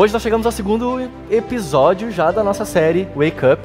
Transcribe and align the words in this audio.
Hoje 0.00 0.14
nós 0.14 0.22
chegamos 0.22 0.46
ao 0.46 0.52
segundo 0.52 0.98
episódio 1.30 2.10
já 2.10 2.30
da 2.30 2.42
nossa 2.42 2.64
série 2.64 3.04
Wake 3.14 3.44
Up 3.44 3.62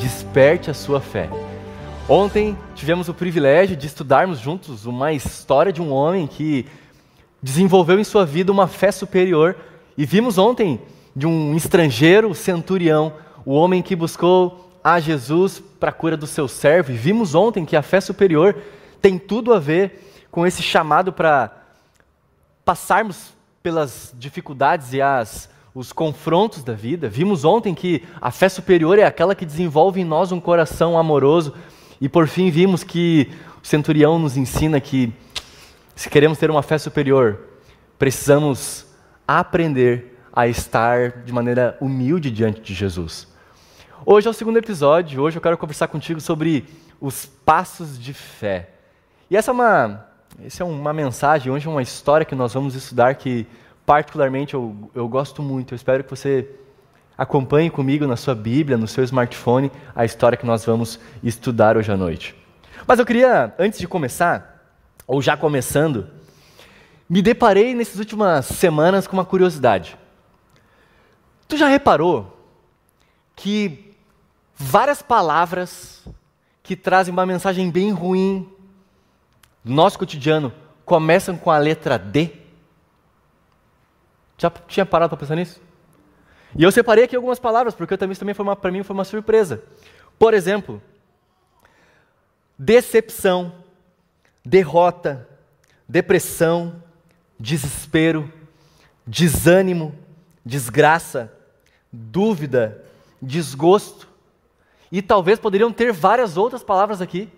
Desperte 0.00 0.70
a 0.70 0.74
Sua 0.74 1.02
Fé. 1.02 1.28
Ontem 2.08 2.56
tivemos 2.74 3.10
o 3.10 3.14
privilégio 3.14 3.76
de 3.76 3.86
estudarmos 3.86 4.38
juntos 4.38 4.86
uma 4.86 5.12
história 5.12 5.70
de 5.70 5.82
um 5.82 5.92
homem 5.92 6.26
que 6.26 6.64
desenvolveu 7.42 8.00
em 8.00 8.04
sua 8.04 8.24
vida 8.24 8.50
uma 8.50 8.66
fé 8.66 8.90
superior 8.90 9.54
e 9.98 10.06
vimos 10.06 10.38
ontem 10.38 10.80
de 11.14 11.26
um 11.26 11.54
estrangeiro, 11.54 12.34
centurião, 12.34 13.12
o 13.44 13.52
homem 13.52 13.82
que 13.82 13.94
buscou 13.94 14.70
a 14.82 14.98
Jesus 14.98 15.62
para 15.78 15.90
a 15.90 15.92
cura 15.92 16.16
do 16.16 16.26
seu 16.26 16.48
servo. 16.48 16.90
E 16.90 16.96
vimos 16.96 17.34
ontem 17.34 17.66
que 17.66 17.76
a 17.76 17.82
fé 17.82 18.00
superior 18.00 18.56
tem 19.02 19.18
tudo 19.18 19.52
a 19.52 19.58
ver 19.58 20.26
com 20.30 20.46
esse 20.46 20.62
chamado 20.62 21.12
para 21.12 21.54
passarmos 22.64 23.34
pelas 23.62 24.14
dificuldades 24.16 24.94
e 24.94 25.02
as, 25.02 25.54
os 25.76 25.92
confrontos 25.92 26.64
da 26.64 26.72
vida. 26.72 27.06
Vimos 27.06 27.44
ontem 27.44 27.74
que 27.74 28.02
a 28.18 28.30
fé 28.30 28.48
superior 28.48 28.98
é 28.98 29.04
aquela 29.04 29.34
que 29.34 29.44
desenvolve 29.44 30.00
em 30.00 30.06
nós 30.06 30.32
um 30.32 30.40
coração 30.40 30.98
amoroso. 30.98 31.52
E 32.00 32.08
por 32.08 32.26
fim 32.26 32.48
vimos 32.48 32.82
que 32.82 33.30
o 33.62 33.66
centurião 33.66 34.18
nos 34.18 34.38
ensina 34.38 34.80
que 34.80 35.12
se 35.94 36.08
queremos 36.08 36.38
ter 36.38 36.50
uma 36.50 36.62
fé 36.62 36.78
superior, 36.78 37.40
precisamos 37.98 38.86
aprender 39.28 40.18
a 40.32 40.48
estar 40.48 41.22
de 41.24 41.32
maneira 41.32 41.76
humilde 41.78 42.30
diante 42.30 42.62
de 42.62 42.72
Jesus. 42.72 43.28
Hoje 44.06 44.28
é 44.28 44.30
o 44.30 44.34
segundo 44.34 44.56
episódio, 44.56 45.20
hoje 45.20 45.36
eu 45.36 45.42
quero 45.42 45.58
conversar 45.58 45.88
contigo 45.88 46.22
sobre 46.22 46.64
os 46.98 47.26
passos 47.26 47.98
de 47.98 48.14
fé. 48.14 48.70
E 49.30 49.36
essa 49.36 49.50
é 49.50 49.52
uma, 49.52 50.06
essa 50.42 50.62
é 50.62 50.66
uma 50.66 50.94
mensagem, 50.94 51.52
hoje 51.52 51.66
é 51.66 51.70
uma 51.70 51.82
história 51.82 52.24
que 52.24 52.34
nós 52.34 52.54
vamos 52.54 52.74
estudar 52.74 53.14
que 53.16 53.46
particularmente 53.86 54.54
eu, 54.54 54.90
eu 54.94 55.08
gosto 55.08 55.40
muito. 55.40 55.72
Eu 55.72 55.76
espero 55.76 56.02
que 56.02 56.10
você 56.10 56.50
acompanhe 57.16 57.70
comigo 57.70 58.06
na 58.06 58.16
sua 58.16 58.34
Bíblia, 58.34 58.76
no 58.76 58.88
seu 58.88 59.04
smartphone, 59.04 59.70
a 59.94 60.04
história 60.04 60.36
que 60.36 60.44
nós 60.44 60.64
vamos 60.64 60.98
estudar 61.22 61.76
hoje 61.76 61.90
à 61.90 61.96
noite. 61.96 62.34
Mas 62.86 62.98
eu 62.98 63.06
queria, 63.06 63.54
antes 63.58 63.78
de 63.78 63.88
começar, 63.88 64.74
ou 65.06 65.22
já 65.22 65.36
começando, 65.36 66.08
me 67.08 67.22
deparei 67.22 67.74
nessas 67.74 67.98
últimas 67.98 68.46
semanas 68.46 69.06
com 69.06 69.16
uma 69.16 69.24
curiosidade. 69.24 69.96
Tu 71.46 71.56
já 71.56 71.68
reparou 71.68 72.36
que 73.36 73.94
várias 74.56 75.00
palavras 75.00 76.04
que 76.62 76.74
trazem 76.74 77.12
uma 77.12 77.24
mensagem 77.24 77.70
bem 77.70 77.92
ruim 77.92 78.48
do 79.64 79.72
nosso 79.72 79.98
cotidiano 79.98 80.52
começam 80.84 81.36
com 81.36 81.50
a 81.50 81.58
letra 81.58 81.96
D? 81.96 82.45
Já 84.38 84.50
tinha 84.50 84.84
parado 84.84 85.10
para 85.10 85.18
pensar 85.18 85.36
nisso? 85.36 85.60
E 86.54 86.62
eu 86.62 86.70
separei 86.70 87.04
aqui 87.04 87.16
algumas 87.16 87.38
palavras, 87.38 87.74
porque 87.74 87.96
também, 87.96 88.16
também 88.16 88.34
para 88.34 88.70
mim 88.70 88.82
foi 88.82 88.94
uma 88.94 89.04
surpresa. 89.04 89.62
Por 90.18 90.34
exemplo, 90.34 90.82
decepção, 92.58 93.52
derrota, 94.44 95.28
depressão, 95.88 96.82
desespero, 97.38 98.32
desânimo, 99.06 99.94
desgraça, 100.44 101.32
dúvida, 101.92 102.82
desgosto. 103.20 104.08
E 104.90 105.02
talvez 105.02 105.38
poderiam 105.38 105.72
ter 105.72 105.92
várias 105.92 106.36
outras 106.36 106.62
palavras 106.62 107.00
aqui, 107.02 107.28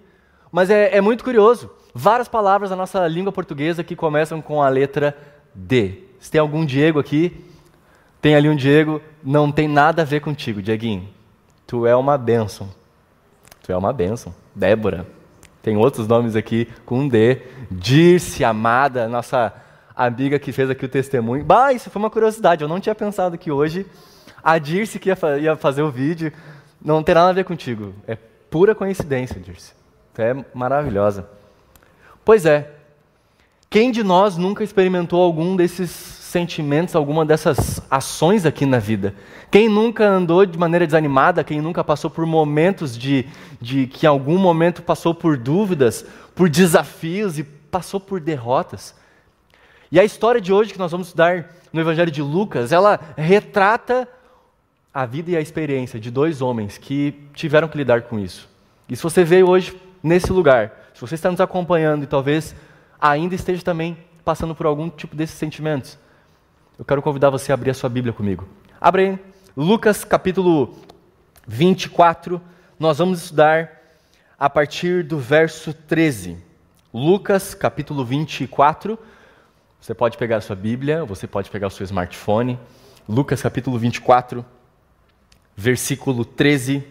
mas 0.53 0.71
é, 0.71 0.97
é 0.97 1.01
muito 1.01 1.25
curioso. 1.25 1.71
Várias 1.95 2.29
palavras 2.29 2.71
da 2.71 2.77
nossa 2.77 3.07
língua 3.09 3.33
portuguesa 3.33 3.83
que 3.83 3.97
começam 3.97 4.41
com 4.41 4.63
a 4.63 4.69
letra 4.69 5.17
D. 5.55 6.08
Se 6.21 6.31
tem 6.31 6.41
algum 6.41 6.65
Diego 6.65 6.99
aqui, 6.99 7.45
tem 8.21 8.35
ali 8.35 8.49
um 8.49 8.57
Diego, 8.57 9.01
não 9.23 9.53
tem 9.53 9.69
nada 9.69 10.03
a 10.03 10.05
ver 10.05 10.21
contigo, 10.21 10.61
Dieguinho. 10.61 11.09
Tu 11.67 11.87
é 11.87 11.95
uma 11.95 12.19
bênção. 12.19 12.69
Tu 13.63 13.71
é 13.71 13.77
uma 13.77 13.93
bênção. 13.93 14.35
Débora. 14.55 15.07
Tem 15.63 15.77
outros 15.77 16.09
nomes 16.09 16.35
aqui 16.35 16.67
com 16.85 17.01
um 17.01 17.09
D. 17.09 17.43
Dirce, 17.71 18.45
amada, 18.45 19.07
nossa 19.07 19.53
amiga 19.95 20.39
que 20.39 20.53
fez 20.53 20.71
aqui 20.71 20.85
o 20.85 20.89
testemunho. 20.89 21.45
Bah, 21.45 21.73
isso 21.73 21.91
foi 21.91 22.01
uma 22.01 22.11
curiosidade. 22.11 22.63
Eu 22.63 22.69
não 22.69 22.81
tinha 22.81 22.95
pensado 22.95 23.37
que 23.37 23.51
hoje 23.51 23.87
a 24.43 24.59
Dirce 24.59 24.99
que 24.99 25.09
ia, 25.09 25.17
fa 25.17 25.37
ia 25.39 25.57
fazer 25.57 25.83
o 25.83 25.91
vídeo 25.91 26.33
não 26.83 27.03
tem 27.03 27.15
nada 27.15 27.31
a 27.31 27.33
ver 27.33 27.45
contigo. 27.45 27.93
É 28.07 28.17
pura 28.51 28.75
coincidência, 28.75 29.41
Dirce. 29.41 29.73
Tu 30.15 30.23
é 30.23 30.45
maravilhosa. 30.55 31.29
Pois 32.25 32.47
é, 32.47 32.78
quem 33.71 33.91
de 33.91 34.03
nós 34.03 34.37
nunca 34.37 34.65
experimentou 34.65 35.23
algum 35.23 35.55
desses 35.55 35.91
sentimentos, 35.91 36.95
alguma 36.97 37.25
dessas 37.25 37.83
ações 37.91 38.47
aqui 38.47 38.65
na 38.65 38.79
vida? 38.79 39.15
Quem 39.51 39.69
nunca 39.69 40.09
andou 40.09 40.47
de 40.47 40.59
maneira 40.59 40.87
desanimada? 40.87 41.45
Quem 41.45 41.61
nunca 41.61 41.85
passou 41.85 42.11
por 42.11 42.25
momentos 42.25 42.97
de, 42.97 43.27
de 43.61 43.87
que 43.87 44.07
em 44.07 44.09
algum 44.09 44.39
momento 44.39 44.83
passou 44.83 45.15
por 45.15 45.37
dúvidas, 45.37 46.05
por 46.35 46.49
desafios 46.49 47.39
e 47.39 47.45
passou 47.45 48.01
por 48.01 48.21
derrotas? 48.21 48.95
E 49.93 50.01
a 50.01 50.05
história 50.05 50.41
de 50.41 50.53
hoje 50.53 50.73
que 50.73 50.79
nós 50.79 50.91
vamos 50.91 51.09
estudar 51.09 51.51
no 51.73 51.81
Evangelho 51.81 52.11
de 52.11 52.23
Lucas, 52.23 52.73
ela 52.73 52.99
retrata 53.17 54.09
a 54.93 55.05
vida 55.05 55.31
e 55.31 55.37
a 55.37 55.41
experiência 55.41 56.01
de 56.01 56.11
dois 56.11 56.41
homens 56.41 56.79
que 56.79 57.15
tiveram 57.35 57.69
que 57.69 57.77
lidar 57.77 58.03
com 58.03 58.19
isso. 58.19 58.49
E 58.89 58.97
se 58.97 59.03
você 59.03 59.23
veio 59.25 59.49
hoje 59.49 59.79
nesse 60.03 60.33
lugar, 60.33 60.91
se 60.95 61.01
você 61.01 61.15
está 61.15 61.31
nos 61.31 61.41
acompanhando 61.41 62.05
e 62.05 62.07
talvez 62.07 62.55
ainda 63.01 63.35
esteja 63.35 63.63
também 63.63 63.97
passando 64.25 64.55
por 64.55 64.67
algum 64.67 64.91
tipo 64.91 65.17
desses 65.17 65.37
sentimentos, 65.37 65.99
eu 66.79 66.85
quero 66.85 67.03
convidar 67.03 67.31
você 67.31 67.51
a 67.53 67.55
abrir 67.55 67.71
a 67.71 67.75
sua 67.75 67.89
Bíblia 67.89 68.13
comigo. 68.13 68.47
Abre 68.81 69.03
aí, 69.03 69.19
Lucas 69.57 70.05
capítulo 70.05 70.77
24, 71.47 72.41
nós 72.79 72.99
vamos 72.99 73.23
estudar 73.23 73.71
a 74.39 74.49
partir 74.49 75.03
do 75.03 75.19
verso 75.19 75.73
13. 75.73 76.37
Lucas 76.93 77.55
capítulo 77.55 78.05
24, 78.05 78.99
você 79.81 79.95
pode 79.95 80.17
pegar 80.17 80.37
a 80.37 80.41
sua 80.41 80.55
Bíblia, 80.55 81.05
você 81.05 81.27
pode 81.27 81.51
pegar 81.51 81.67
o 81.67 81.71
seu 81.71 81.85
smartphone. 81.85 82.59
Lucas 83.09 83.41
capítulo 83.41 83.79
24, 83.79 84.45
versículo 85.57 86.25
13. 86.25 86.85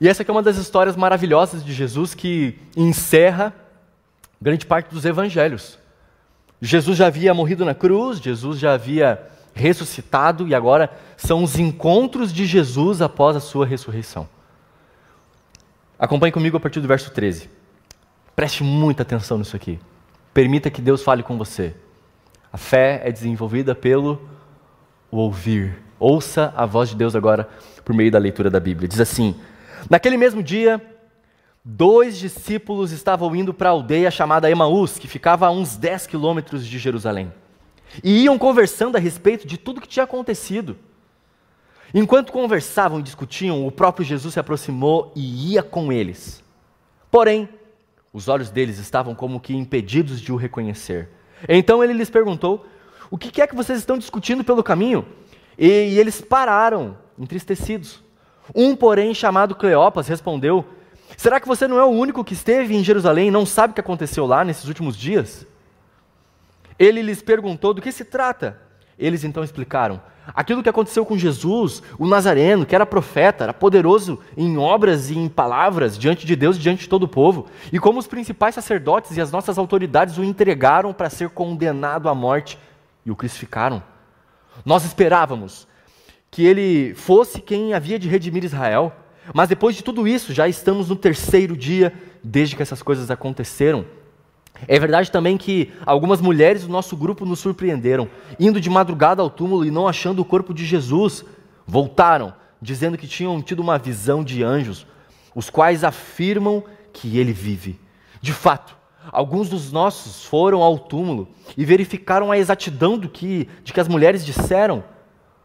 E 0.00 0.08
essa 0.08 0.22
é 0.22 0.30
uma 0.32 0.42
das 0.42 0.56
histórias 0.56 0.96
maravilhosas 0.96 1.64
de 1.64 1.72
Jesus 1.72 2.14
que 2.14 2.58
encerra 2.76 3.54
grande 4.40 4.66
parte 4.66 4.92
dos 4.92 5.04
evangelhos. 5.04 5.78
Jesus 6.60 6.96
já 6.96 7.06
havia 7.06 7.32
morrido 7.32 7.64
na 7.64 7.74
cruz, 7.74 8.18
Jesus 8.20 8.58
já 8.58 8.74
havia 8.74 9.20
ressuscitado 9.54 10.46
e 10.46 10.54
agora 10.54 10.90
são 11.16 11.42
os 11.42 11.58
encontros 11.58 12.32
de 12.32 12.46
Jesus 12.46 13.02
após 13.02 13.36
a 13.36 13.40
sua 13.40 13.66
ressurreição. 13.66 14.28
Acompanhe 15.98 16.32
comigo 16.32 16.56
a 16.56 16.60
partir 16.60 16.80
do 16.80 16.86
verso 16.88 17.10
13. 17.10 17.50
Preste 18.36 18.62
muita 18.62 19.02
atenção 19.02 19.38
nisso 19.38 19.56
aqui. 19.56 19.80
Permita 20.32 20.70
que 20.70 20.80
Deus 20.80 21.02
fale 21.02 21.24
com 21.24 21.36
você. 21.36 21.74
A 22.52 22.56
fé 22.56 23.02
é 23.04 23.10
desenvolvida 23.10 23.74
pelo 23.74 24.28
ouvir. 25.10 25.82
Ouça 25.98 26.52
a 26.56 26.64
voz 26.64 26.90
de 26.90 26.96
Deus 26.96 27.16
agora 27.16 27.48
por 27.84 27.94
meio 27.94 28.12
da 28.12 28.18
leitura 28.18 28.48
da 28.48 28.60
Bíblia. 28.60 28.88
Diz 28.88 29.00
assim: 29.00 29.34
Naquele 29.90 30.16
mesmo 30.16 30.40
dia, 30.40 30.80
dois 31.70 32.16
discípulos 32.16 32.92
estavam 32.92 33.36
indo 33.36 33.52
para 33.52 33.68
a 33.68 33.72
aldeia 33.72 34.10
chamada 34.10 34.50
Emaús, 34.50 34.98
que 34.98 35.06
ficava 35.06 35.46
a 35.46 35.50
uns 35.50 35.76
10 35.76 36.06
quilômetros 36.06 36.66
de 36.66 36.78
Jerusalém. 36.78 37.30
E 38.02 38.24
iam 38.24 38.38
conversando 38.38 38.96
a 38.96 38.98
respeito 38.98 39.46
de 39.46 39.58
tudo 39.58 39.80
que 39.80 39.86
tinha 39.86 40.04
acontecido. 40.04 40.78
Enquanto 41.92 42.32
conversavam 42.32 43.00
e 43.00 43.02
discutiam, 43.02 43.66
o 43.66 43.70
próprio 43.70 44.06
Jesus 44.06 44.32
se 44.32 44.40
aproximou 44.40 45.12
e 45.14 45.52
ia 45.52 45.62
com 45.62 45.92
eles. 45.92 46.42
Porém, 47.10 47.46
os 48.14 48.28
olhos 48.28 48.48
deles 48.48 48.78
estavam 48.78 49.14
como 49.14 49.38
que 49.38 49.54
impedidos 49.54 50.22
de 50.22 50.32
o 50.32 50.36
reconhecer. 50.36 51.10
Então 51.46 51.84
ele 51.84 51.92
lhes 51.92 52.08
perguntou: 52.08 52.64
O 53.10 53.18
que 53.18 53.42
é 53.42 53.46
que 53.46 53.54
vocês 53.54 53.78
estão 53.78 53.98
discutindo 53.98 54.42
pelo 54.42 54.62
caminho? 54.62 55.06
E, 55.58 55.66
e 55.66 55.98
eles 55.98 56.18
pararam, 56.22 56.96
entristecidos. 57.18 58.02
Um, 58.54 58.74
porém, 58.74 59.12
chamado 59.12 59.54
Cleopas, 59.54 60.08
respondeu: 60.08 60.64
Será 61.16 61.40
que 61.40 61.48
você 61.48 61.66
não 61.66 61.78
é 61.78 61.84
o 61.84 61.88
único 61.88 62.24
que 62.24 62.34
esteve 62.34 62.76
em 62.76 62.84
Jerusalém 62.84 63.28
e 63.28 63.30
não 63.30 63.46
sabe 63.46 63.72
o 63.72 63.74
que 63.74 63.80
aconteceu 63.80 64.26
lá 64.26 64.44
nesses 64.44 64.66
últimos 64.66 64.96
dias? 64.96 65.46
Ele 66.78 67.02
lhes 67.02 67.22
perguntou 67.22 67.74
do 67.74 67.82
que 67.82 67.90
se 67.90 68.04
trata. 68.04 68.58
Eles 68.98 69.24
então 69.24 69.42
explicaram: 69.42 70.00
aquilo 70.34 70.62
que 70.62 70.68
aconteceu 70.68 71.04
com 71.04 71.16
Jesus, 71.16 71.82
o 71.98 72.06
Nazareno, 72.06 72.66
que 72.66 72.74
era 72.74 72.86
profeta, 72.86 73.44
era 73.44 73.54
poderoso 73.54 74.18
em 74.36 74.58
obras 74.58 75.10
e 75.10 75.18
em 75.18 75.28
palavras 75.28 75.98
diante 75.98 76.26
de 76.26 76.36
Deus 76.36 76.56
e 76.56 76.60
diante 76.60 76.82
de 76.82 76.88
todo 76.88 77.04
o 77.04 77.08
povo, 77.08 77.46
e 77.72 77.78
como 77.78 77.98
os 77.98 78.06
principais 78.06 78.54
sacerdotes 78.54 79.16
e 79.16 79.20
as 79.20 79.32
nossas 79.32 79.58
autoridades 79.58 80.18
o 80.18 80.24
entregaram 80.24 80.92
para 80.92 81.10
ser 81.10 81.30
condenado 81.30 82.08
à 82.08 82.14
morte 82.14 82.58
e 83.04 83.10
o 83.10 83.16
crucificaram. 83.16 83.82
Nós 84.64 84.84
esperávamos 84.84 85.66
que 86.30 86.44
ele 86.44 86.94
fosse 86.94 87.40
quem 87.40 87.72
havia 87.72 87.98
de 87.98 88.08
redimir 88.08 88.44
Israel. 88.44 88.92
Mas 89.34 89.48
depois 89.48 89.76
de 89.76 89.82
tudo 89.82 90.06
isso, 90.06 90.32
já 90.32 90.48
estamos 90.48 90.88
no 90.88 90.96
terceiro 90.96 91.56
dia 91.56 91.92
desde 92.22 92.56
que 92.56 92.62
essas 92.62 92.82
coisas 92.82 93.10
aconteceram. 93.10 93.84
É 94.66 94.78
verdade 94.78 95.10
também 95.10 95.36
que 95.36 95.72
algumas 95.86 96.20
mulheres 96.20 96.62
do 96.62 96.68
nosso 96.68 96.96
grupo 96.96 97.24
nos 97.24 97.38
surpreenderam, 97.38 98.08
indo 98.40 98.60
de 98.60 98.68
madrugada 98.68 99.22
ao 99.22 99.30
túmulo 99.30 99.64
e 99.64 99.70
não 99.70 99.86
achando 99.86 100.20
o 100.20 100.24
corpo 100.24 100.52
de 100.52 100.64
Jesus. 100.64 101.24
Voltaram, 101.66 102.34
dizendo 102.60 102.98
que 102.98 103.06
tinham 103.06 103.40
tido 103.40 103.60
uma 103.60 103.78
visão 103.78 104.24
de 104.24 104.42
anjos, 104.42 104.86
os 105.34 105.48
quais 105.48 105.84
afirmam 105.84 106.64
que 106.92 107.18
ele 107.18 107.32
vive. 107.32 107.78
De 108.20 108.32
fato, 108.32 108.76
alguns 109.12 109.48
dos 109.48 109.70
nossos 109.70 110.24
foram 110.24 110.62
ao 110.62 110.78
túmulo 110.78 111.28
e 111.56 111.64
verificaram 111.64 112.32
a 112.32 112.38
exatidão 112.38 112.98
do 112.98 113.08
que, 113.08 113.48
de 113.62 113.72
que 113.72 113.80
as 113.80 113.86
mulheres 113.86 114.24
disseram, 114.24 114.82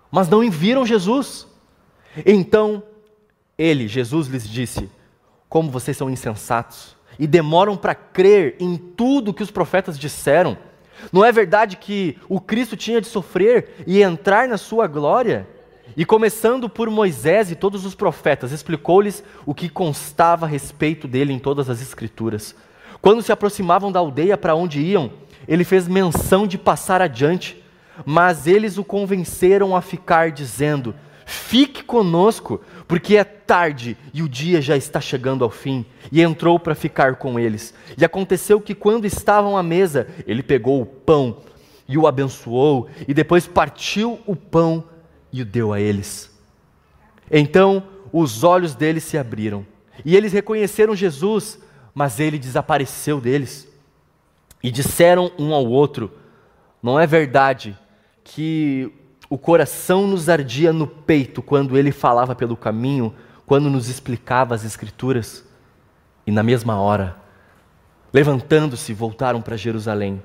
mas 0.09 0.27
não 0.27 0.50
viram 0.50 0.86
Jesus. 0.86 1.47
Então, 2.25 2.83
ele, 3.57 3.88
Jesus, 3.88 4.27
lhes 4.27 4.47
disse: 4.47 4.89
Como 5.47 5.71
vocês 5.71 5.95
são 5.95 6.09
insensatos 6.09 6.95
e 7.19 7.27
demoram 7.27 7.77
para 7.77 7.94
crer 7.94 8.55
em 8.59 8.75
tudo 8.77 9.33
que 9.33 9.44
os 9.44 9.51
profetas 9.51 9.97
disseram. 9.97 10.57
Não 11.11 11.23
é 11.23 11.31
verdade 11.31 11.77
que 11.77 12.17
o 12.29 12.39
Cristo 12.39 12.75
tinha 12.75 13.01
de 13.01 13.07
sofrer 13.07 13.83
e 13.85 14.01
entrar 14.01 14.47
na 14.47 14.57
sua 14.57 14.88
glória? 14.88 15.47
E 15.95 16.05
começando 16.05 16.67
por 16.69 16.89
Moisés 16.89 17.51
e 17.51 17.55
todos 17.55 17.85
os 17.85 17.94
profetas, 17.94 18.51
explicou-lhes 18.51 19.23
o 19.45 19.53
que 19.53 19.69
constava 19.69 20.45
a 20.45 20.50
respeito 20.50 21.07
dele 21.07 21.33
em 21.33 21.39
todas 21.39 21.69
as 21.69 21.81
Escrituras. 21.81 22.55
Quando 23.01 23.21
se 23.21 23.31
aproximavam 23.31 23.91
da 23.91 24.00
aldeia 24.00 24.38
para 24.38 24.55
onde 24.55 24.81
iam, 24.81 25.11
ele 25.47 25.63
fez 25.63 25.88
menção 25.88 26.47
de 26.47 26.57
passar 26.57 27.01
adiante, 27.01 27.61
mas 28.05 28.47
eles 28.47 28.77
o 28.77 28.83
convenceram 28.83 29.75
a 29.75 29.81
ficar, 29.81 30.31
dizendo: 30.31 30.95
Fique 31.25 31.84
conosco, 31.84 32.62
porque 32.88 33.16
é 33.18 33.24
tarde 33.24 33.98
e 34.14 34.22
o 34.22 34.30
dia 34.30 34.62
já 34.62 34.75
está 34.75 35.00
chegando 35.00 35.44
ao 35.44 35.50
fim. 35.50 35.86
E 36.12 36.22
entrou 36.22 36.60
para 36.60 36.75
ficar 36.75 37.16
com 37.16 37.40
eles. 37.40 37.74
E 37.98 38.04
aconteceu 38.04 38.60
que, 38.60 38.75
quando 38.75 39.06
estavam 39.06 39.58
à 39.58 39.64
mesa, 39.64 40.08
ele 40.28 40.44
pegou 40.44 40.81
o 40.81 40.86
pão 40.86 41.38
e 41.88 41.98
o 41.98 42.08
abençoou, 42.08 42.90
e 43.08 43.14
depois 43.14 43.46
partiu 43.48 44.20
o 44.25 44.36
pão 44.36 44.84
e 45.31 45.42
o 45.42 45.46
deu 45.46 45.74
a 45.74 45.80
eles. 45.80 46.31
Então 47.30 47.84
os 48.12 48.44
olhos 48.44 48.75
deles 48.75 49.04
se 49.04 49.18
abriram, 49.18 49.66
e 50.06 50.16
eles 50.16 50.34
reconheceram 50.34 50.96
Jesus, 50.96 51.60
mas 51.94 52.20
ele 52.20 52.40
desapareceu 52.40 53.20
deles. 53.20 53.68
E 54.62 54.72
disseram 54.72 55.31
um 55.38 55.54
ao 55.54 55.66
outro: 55.66 56.12
Não 56.81 57.00
é 57.00 57.06
verdade 57.06 57.78
que 58.24 58.92
o 59.33 59.38
coração 59.39 60.06
nos 60.06 60.30
ardia 60.30 60.71
no 60.71 60.85
peito 60.85 61.41
quando 61.41 61.75
ele 61.75 61.91
falava 61.91 62.35
pelo 62.35 62.56
caminho, 62.56 63.12
quando 63.47 63.68
nos 63.68 63.89
explicava 63.89 64.53
as 64.53 64.63
Escrituras. 64.63 65.44
E 66.24 66.31
na 66.31 66.44
mesma 66.44 66.80
hora, 66.80 67.18
levantando-se, 68.13 68.94
voltaram 68.94 69.41
para 69.41 69.57
Jerusalém, 69.57 70.21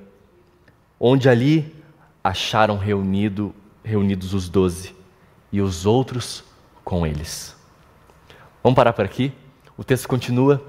onde 1.00 1.26
ali 1.26 1.75
acharam 2.22 2.76
reunido, 2.76 3.55
reunidos 3.82 4.34
os 4.34 4.46
doze 4.46 4.94
e 5.50 5.62
os 5.62 5.87
outros 5.87 6.44
com 6.84 7.06
eles. 7.06 7.56
Vamos 8.62 8.76
parar 8.76 8.93
por 8.93 9.06
aqui? 9.06 9.32
O 9.75 9.82
texto 9.82 10.06
continua. 10.06 10.62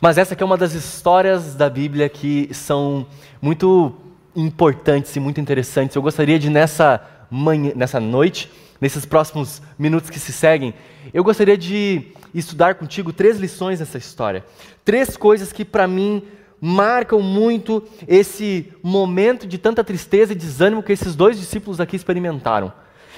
Mas 0.00 0.18
essa 0.18 0.34
é 0.34 0.44
uma 0.44 0.56
das 0.56 0.74
histórias 0.74 1.54
da 1.54 1.70
Bíblia 1.70 2.08
que 2.08 2.52
são 2.52 3.06
muito 3.40 3.94
importantes 4.34 5.14
e 5.14 5.20
muito 5.20 5.40
interessantes. 5.40 5.94
Eu 5.94 6.02
gostaria 6.02 6.40
de, 6.40 6.50
nessa 6.50 7.15
manhã, 7.36 7.72
nessa 7.76 8.00
noite, 8.00 8.50
nesses 8.80 9.04
próximos 9.04 9.62
minutos 9.78 10.10
que 10.10 10.18
se 10.18 10.32
seguem, 10.32 10.74
eu 11.12 11.22
gostaria 11.22 11.56
de 11.56 12.12
estudar 12.34 12.76
contigo 12.76 13.12
três 13.12 13.38
lições 13.38 13.78
dessa 13.78 13.98
história. 13.98 14.44
Três 14.84 15.16
coisas 15.16 15.52
que, 15.52 15.64
para 15.64 15.86
mim, 15.86 16.22
marcam 16.60 17.20
muito 17.20 17.86
esse 18.08 18.72
momento 18.82 19.46
de 19.46 19.58
tanta 19.58 19.84
tristeza 19.84 20.32
e 20.32 20.36
desânimo 20.36 20.82
que 20.82 20.92
esses 20.92 21.14
dois 21.14 21.38
discípulos 21.38 21.80
aqui 21.80 21.96
experimentaram. 21.96 22.72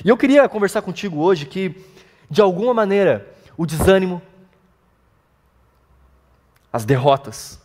E 0.05 0.09
eu 0.09 0.17
queria 0.17 0.49
conversar 0.49 0.83
contigo 0.83 1.21
hoje 1.21 1.47
que, 1.47 1.75
de 2.31 2.41
alguma 2.41 2.75
maneira, 2.75 3.33
o 3.57 3.65
desânimo, 3.65 4.21
as 6.73 6.85
derrotas, 6.85 7.61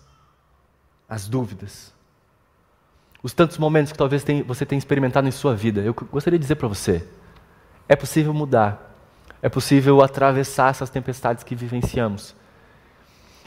as 1.09 1.27
dúvidas, 1.27 1.93
os 3.23 3.31
tantos 3.33 3.57
momentos 3.57 3.93
que 3.93 3.97
talvez 3.97 4.23
você 4.45 4.65
tenha 4.65 4.77
experimentado 4.77 5.25
em 5.27 5.31
sua 5.31 5.55
vida, 5.55 5.79
eu 5.79 5.93
gostaria 5.93 6.37
de 6.37 6.43
dizer 6.43 6.55
para 6.55 6.67
você: 6.67 7.03
é 7.87 7.95
possível 7.95 8.33
mudar, 8.33 8.93
é 9.41 9.47
possível 9.47 10.03
atravessar 10.03 10.69
essas 10.69 10.89
tempestades 10.89 11.43
que 11.43 11.55
vivenciamos. 11.55 12.35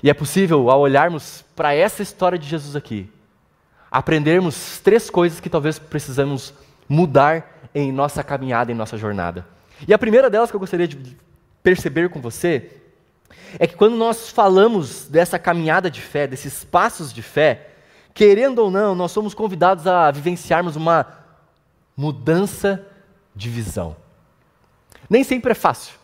E 0.02 0.10
é 0.10 0.14
possível, 0.14 0.70
ao 0.70 0.80
olharmos 0.80 1.44
para 1.54 1.74
essa 1.74 2.02
história 2.02 2.38
de 2.38 2.48
Jesus 2.48 2.74
aqui, 2.74 3.10
aprendermos 3.90 4.78
três 4.80 5.08
coisas 5.10 5.40
que 5.40 5.48
talvez 5.48 5.78
precisamos 5.78 6.54
mudar 6.88 7.60
em 7.74 7.92
nossa 7.92 8.22
caminhada, 8.22 8.72
em 8.72 8.74
nossa 8.74 8.96
jornada. 8.96 9.46
E 9.86 9.92
a 9.92 9.98
primeira 9.98 10.30
delas 10.30 10.50
que 10.50 10.56
eu 10.56 10.60
gostaria 10.60 10.88
de 10.88 11.16
perceber 11.62 12.08
com 12.08 12.20
você 12.20 12.70
é 13.58 13.66
que 13.66 13.74
quando 13.74 13.96
nós 13.96 14.30
falamos 14.30 15.06
dessa 15.08 15.38
caminhada 15.38 15.90
de 15.90 16.00
fé, 16.00 16.26
desses 16.26 16.64
passos 16.64 17.12
de 17.12 17.22
fé, 17.22 17.75
querendo 18.16 18.60
ou 18.60 18.70
não, 18.70 18.94
nós 18.94 19.12
somos 19.12 19.34
convidados 19.34 19.86
a 19.86 20.10
vivenciarmos 20.10 20.74
uma 20.74 21.06
mudança 21.94 22.82
de 23.34 23.50
visão. 23.50 23.94
Nem 25.08 25.22
sempre 25.22 25.52
é 25.52 25.54
fácil. 25.54 25.94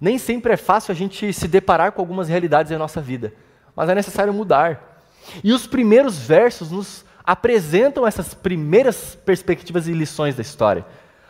Nem 0.00 0.18
sempre 0.18 0.52
é 0.52 0.56
fácil 0.56 0.92
a 0.92 0.94
gente 0.94 1.32
se 1.32 1.48
deparar 1.48 1.90
com 1.90 2.00
algumas 2.00 2.28
realidades 2.28 2.70
da 2.70 2.78
nossa 2.78 3.00
vida, 3.00 3.34
mas 3.74 3.88
é 3.88 3.94
necessário 3.94 4.32
mudar. 4.32 5.02
E 5.42 5.52
os 5.52 5.66
primeiros 5.66 6.16
versos 6.16 6.70
nos 6.70 7.04
apresentam 7.24 8.06
essas 8.06 8.34
primeiras 8.34 9.16
perspectivas 9.16 9.88
e 9.88 9.92
lições 9.92 10.36
da 10.36 10.42
história. 10.42 10.86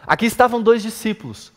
Aqui 0.07 0.27
estavam 0.27 0.63
dois 0.63 0.83
discípulos, 0.83 1.51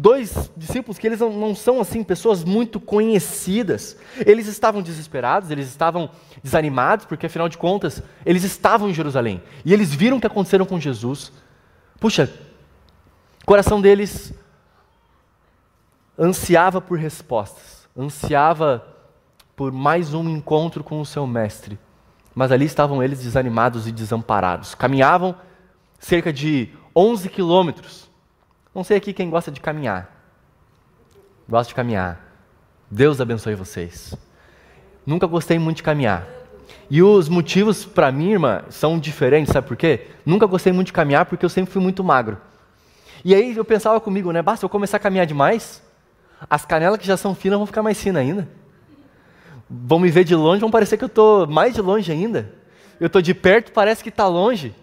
dois 0.00 0.50
discípulos 0.56 0.98
que 0.98 1.06
eles 1.06 1.20
não, 1.20 1.54
são 1.54 1.78
assim 1.78 2.02
pessoas 2.02 2.42
muito 2.42 2.80
conhecidas. 2.80 3.98
Eles 4.24 4.46
estavam 4.46 4.80
desesperados, 4.80 5.50
eles 5.50 5.68
estavam 5.68 6.10
desanimados, 6.42 7.04
porque 7.04 7.26
afinal 7.26 7.50
de 7.50 7.58
contas, 7.58 8.02
eles 8.24 8.42
estavam 8.42 8.88
em 8.88 8.94
Jerusalém. 8.94 9.42
E 9.62 9.74
eles 9.74 9.94
viram 9.94 10.16
o 10.16 10.20
que 10.20 10.26
aconteceram 10.26 10.64
com 10.64 10.80
Jesus. 10.80 11.30
Puxa, 12.00 12.32
o 13.42 13.44
coração 13.44 13.78
deles 13.78 14.32
ansiava 16.18 16.80
por 16.80 16.98
respostas, 16.98 17.86
ansiava 17.94 18.86
por 19.54 19.70
mais 19.70 20.14
um 20.14 20.26
encontro 20.30 20.82
com 20.82 20.98
o 20.98 21.06
seu 21.06 21.26
mestre. 21.26 21.78
Mas 22.34 22.50
ali 22.50 22.64
estavam 22.64 23.02
eles 23.02 23.22
desanimados 23.22 23.86
e 23.86 23.92
desamparados. 23.92 24.74
Caminhavam 24.74 25.36
cerca 25.98 26.32
de 26.32 26.70
11 26.96 27.28
quilômetros 27.28 28.09
não 28.74 28.84
sei 28.84 28.96
aqui 28.96 29.12
quem 29.12 29.28
gosta 29.28 29.50
de 29.50 29.60
caminhar. 29.60 30.16
Gosta 31.48 31.68
de 31.68 31.74
caminhar. 31.74 32.24
Deus 32.90 33.20
abençoe 33.20 33.54
vocês. 33.54 34.14
Nunca 35.04 35.26
gostei 35.26 35.58
muito 35.58 35.78
de 35.78 35.82
caminhar. 35.82 36.26
E 36.88 37.02
os 37.02 37.28
motivos 37.28 37.84
para 37.84 38.10
mim, 38.12 38.32
irmã, 38.32 38.62
são 38.68 38.98
diferentes, 38.98 39.52
sabe 39.52 39.66
por 39.66 39.76
quê? 39.76 40.08
Nunca 40.24 40.46
gostei 40.46 40.72
muito 40.72 40.86
de 40.86 40.92
caminhar 40.92 41.26
porque 41.26 41.44
eu 41.44 41.48
sempre 41.48 41.72
fui 41.72 41.82
muito 41.82 42.02
magro. 42.04 42.38
E 43.24 43.34
aí 43.34 43.56
eu 43.56 43.64
pensava 43.64 44.00
comigo, 44.00 44.32
né? 44.32 44.42
Basta 44.42 44.64
eu 44.64 44.68
começar 44.68 44.96
a 44.96 45.00
caminhar 45.00 45.26
demais, 45.26 45.82
as 46.48 46.64
canelas 46.64 46.98
que 46.98 47.06
já 47.06 47.16
são 47.16 47.34
finas 47.34 47.58
vão 47.58 47.66
ficar 47.66 47.82
mais 47.82 48.00
finas 48.00 48.22
ainda. 48.22 48.48
Vão 49.68 49.98
me 49.98 50.10
ver 50.10 50.24
de 50.24 50.34
longe, 50.34 50.60
vão 50.60 50.70
parecer 50.70 50.96
que 50.96 51.04
eu 51.04 51.08
estou 51.08 51.46
mais 51.46 51.74
de 51.74 51.80
longe 51.80 52.10
ainda. 52.10 52.52
Eu 52.98 53.06
estou 53.06 53.22
de 53.22 53.34
perto, 53.34 53.72
parece 53.72 54.02
que 54.02 54.08
está 54.08 54.26
longe. 54.26 54.74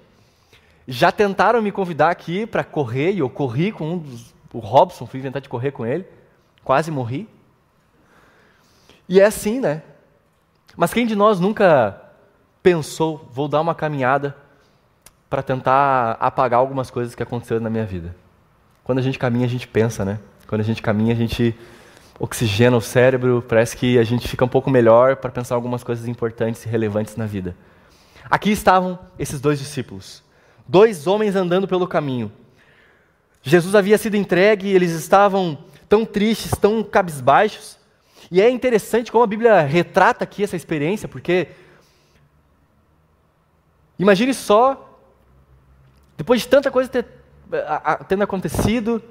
Já 0.87 1.11
tentaram 1.11 1.61
me 1.61 1.69
convidar 1.69 2.09
aqui 2.09 2.45
para 2.45 2.63
correr 2.63 3.11
e 3.11 3.19
eu 3.19 3.29
corri 3.29 3.73
com 3.73 3.91
um 3.91 3.97
dos, 3.97 4.33
o 4.53 4.59
Robson, 4.59 5.05
fui 5.05 5.19
inventar 5.19 5.41
de 5.41 5.49
correr 5.49 5.71
com 5.71 5.85
ele, 5.85 6.05
quase 6.63 6.89
morri. 6.89 7.27
E 9.09 9.19
é 9.19 9.25
assim, 9.25 9.59
né? 9.59 9.83
Mas 10.77 10.93
quem 10.93 11.05
de 11.05 11.13
nós 11.13 11.41
nunca 11.41 12.01
pensou, 12.63 13.29
vou 13.33 13.49
dar 13.49 13.59
uma 13.59 13.75
caminhada 13.75 14.35
para 15.29 15.43
tentar 15.43 16.11
apagar 16.21 16.59
algumas 16.59 16.89
coisas 16.89 17.13
que 17.13 17.23
aconteceram 17.23 17.59
na 17.59 17.69
minha 17.69 17.85
vida? 17.85 18.15
Quando 18.81 18.99
a 18.99 19.01
gente 19.01 19.19
caminha, 19.19 19.45
a 19.45 19.49
gente 19.49 19.67
pensa, 19.67 20.05
né? 20.05 20.19
Quando 20.47 20.61
a 20.61 20.63
gente 20.63 20.81
caminha, 20.81 21.13
a 21.13 21.17
gente 21.17 21.53
oxigena 22.17 22.77
o 22.77 22.81
cérebro, 22.81 23.43
parece 23.45 23.75
que 23.75 23.99
a 23.99 24.03
gente 24.05 24.25
fica 24.25 24.45
um 24.45 24.47
pouco 24.47 24.69
melhor 24.69 25.17
para 25.17 25.29
pensar 25.29 25.55
algumas 25.55 25.83
coisas 25.83 26.07
importantes 26.07 26.65
e 26.65 26.69
relevantes 26.69 27.17
na 27.17 27.25
vida. 27.25 27.53
Aqui 28.29 28.51
estavam 28.51 28.97
esses 29.19 29.41
dois 29.41 29.59
discípulos 29.59 30.25
dois 30.67 31.07
homens 31.07 31.35
andando 31.35 31.67
pelo 31.67 31.87
caminho. 31.87 32.31
Jesus 33.41 33.75
havia 33.75 33.97
sido 33.97 34.15
entregue, 34.15 34.69
eles 34.69 34.91
estavam 34.91 35.57
tão 35.87 36.05
tristes, 36.05 36.51
tão 36.51 36.83
cabisbaixos. 36.83 37.77
E 38.29 38.41
é 38.41 38.49
interessante 38.49 39.11
como 39.11 39.23
a 39.23 39.27
Bíblia 39.27 39.61
retrata 39.61 40.23
aqui 40.23 40.43
essa 40.43 40.55
experiência, 40.55 41.07
porque 41.07 41.47
imagine 43.97 44.33
só, 44.33 44.99
depois 46.17 46.41
de 46.41 46.47
tanta 46.47 46.69
coisa 46.69 46.89
ter, 46.89 47.05
a, 47.65 47.93
a, 47.93 47.95
tendo 48.03 48.23
acontecido, 48.23 49.01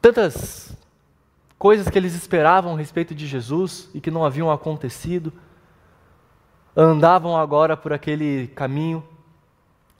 tantas 0.00 0.76
coisas 1.58 1.88
que 1.88 1.98
eles 1.98 2.14
esperavam 2.14 2.74
a 2.74 2.78
respeito 2.78 3.12
de 3.14 3.26
Jesus 3.26 3.88
e 3.92 4.00
que 4.00 4.10
não 4.10 4.24
haviam 4.24 4.52
acontecido, 4.52 5.32
andavam 6.76 7.36
agora 7.36 7.76
por 7.76 7.92
aquele 7.92 8.46
caminho, 8.48 9.02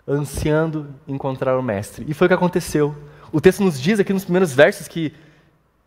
ansiando 0.07 0.87
encontrar 1.07 1.59
o 1.59 1.63
Mestre. 1.63 2.05
E 2.09 2.15
foi 2.15 2.27
o 2.27 2.29
que 2.29 2.35
aconteceu. 2.35 2.95
O 3.33 3.41
texto 3.41 3.63
nos 3.63 3.81
diz 3.81 3.99
aqui 3.99 4.13
nos 4.13 4.25
primeiros 4.25 4.53
versos 4.53 4.87
que 4.87 5.13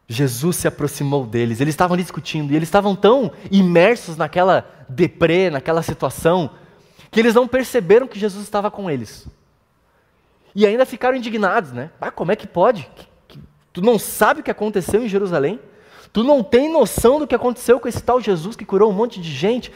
Jesus 0.07 0.55
se 0.57 0.67
aproximou 0.67 1.25
deles. 1.25 1.61
Eles 1.61 1.73
estavam 1.73 1.93
ali 1.93 2.03
discutindo 2.03 2.51
e 2.51 2.55
eles 2.55 2.67
estavam 2.67 2.95
tão 2.95 3.31
imersos 3.51 4.17
naquela 4.17 4.67
deprê, 4.89 5.49
naquela 5.49 5.83
situação, 5.83 6.49
que 7.11 7.19
eles 7.19 7.35
não 7.35 7.47
perceberam 7.47 8.07
que 8.07 8.19
Jesus 8.19 8.43
estava 8.43 8.69
com 8.69 8.89
eles. 8.89 9.27
E 10.55 10.65
ainda 10.65 10.85
ficaram 10.85 11.15
indignados, 11.15 11.71
né? 11.71 11.91
Ah, 12.01 12.11
como 12.11 12.31
é 12.31 12.35
que 12.35 12.47
pode? 12.47 12.89
Tu 13.71 13.81
não 13.81 13.99
sabe 13.99 14.41
o 14.41 14.43
que 14.43 14.51
aconteceu 14.51 15.03
em 15.03 15.07
Jerusalém? 15.07 15.59
Tu 16.11 16.23
não 16.23 16.43
tem 16.43 16.71
noção 16.71 17.19
do 17.19 17.27
que 17.27 17.35
aconteceu 17.35 17.79
com 17.79 17.87
esse 17.87 18.01
tal 18.01 18.19
Jesus 18.19 18.55
que 18.55 18.65
curou 18.65 18.89
um 18.89 18.93
monte 18.93 19.21
de 19.21 19.31
gente, 19.31 19.71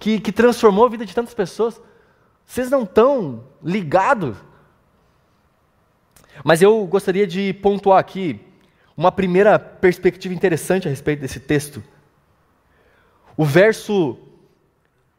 que, 0.00 0.18
que 0.18 0.32
transformou 0.32 0.84
a 0.84 0.88
vida 0.88 1.06
de 1.06 1.14
tantas 1.14 1.32
pessoas? 1.32 1.80
Vocês 2.46 2.70
não 2.70 2.84
estão 2.84 3.44
ligados? 3.62 4.36
Mas 6.44 6.62
eu 6.62 6.86
gostaria 6.86 7.26
de 7.26 7.52
pontuar 7.52 7.98
aqui 7.98 8.40
uma 8.96 9.10
primeira 9.12 9.58
perspectiva 9.58 10.32
interessante 10.32 10.86
a 10.86 10.90
respeito 10.90 11.20
desse 11.20 11.40
texto. 11.40 11.82
O 13.36 13.44
verso 13.44 14.16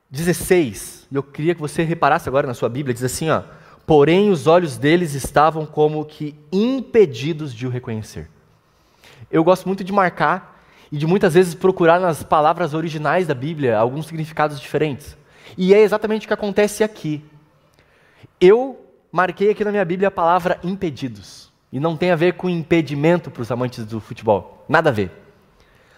16, 0.09 1.07
eu 1.11 1.21
queria 1.21 1.53
que 1.53 1.61
você 1.61 1.83
reparasse 1.83 2.27
agora 2.27 2.47
na 2.47 2.53
sua 2.53 2.69
Bíblia, 2.69 2.93
diz 2.93 3.03
assim, 3.03 3.29
ó: 3.29 3.43
"Porém 3.85 4.29
os 4.31 4.47
olhos 4.47 4.77
deles 4.77 5.13
estavam 5.13 5.65
como 5.65 6.05
que 6.05 6.35
impedidos 6.51 7.53
de 7.53 7.67
o 7.67 7.69
reconhecer". 7.69 8.29
Eu 9.29 9.43
gosto 9.43 9.67
muito 9.67 9.83
de 9.83 9.91
marcar 9.91 10.63
e 10.91 10.97
de 10.97 11.05
muitas 11.05 11.33
vezes 11.33 11.53
procurar 11.53 11.99
nas 11.99 12.23
palavras 12.23 12.73
originais 12.73 13.27
da 13.27 13.33
Bíblia 13.33 13.77
alguns 13.77 14.07
significados 14.07 14.59
diferentes. 14.59 15.17
E 15.57 15.73
é 15.73 15.79
exatamente 15.81 16.25
o 16.25 16.27
que 16.27 16.33
acontece 16.33 16.83
aqui. 16.83 17.23
Eu 18.41 18.83
marquei 19.11 19.51
aqui 19.51 19.63
na 19.63 19.71
minha 19.71 19.85
Bíblia 19.85 20.07
a 20.07 20.11
palavra 20.11 20.59
impedidos. 20.63 21.51
E 21.71 21.79
não 21.79 21.97
tem 21.97 22.11
a 22.11 22.15
ver 22.15 22.33
com 22.33 22.49
impedimento 22.49 23.29
para 23.29 23.41
os 23.41 23.51
amantes 23.51 23.85
do 23.85 23.99
futebol. 23.99 24.65
Nada 24.67 24.89
a 24.89 24.93
ver. 24.93 25.11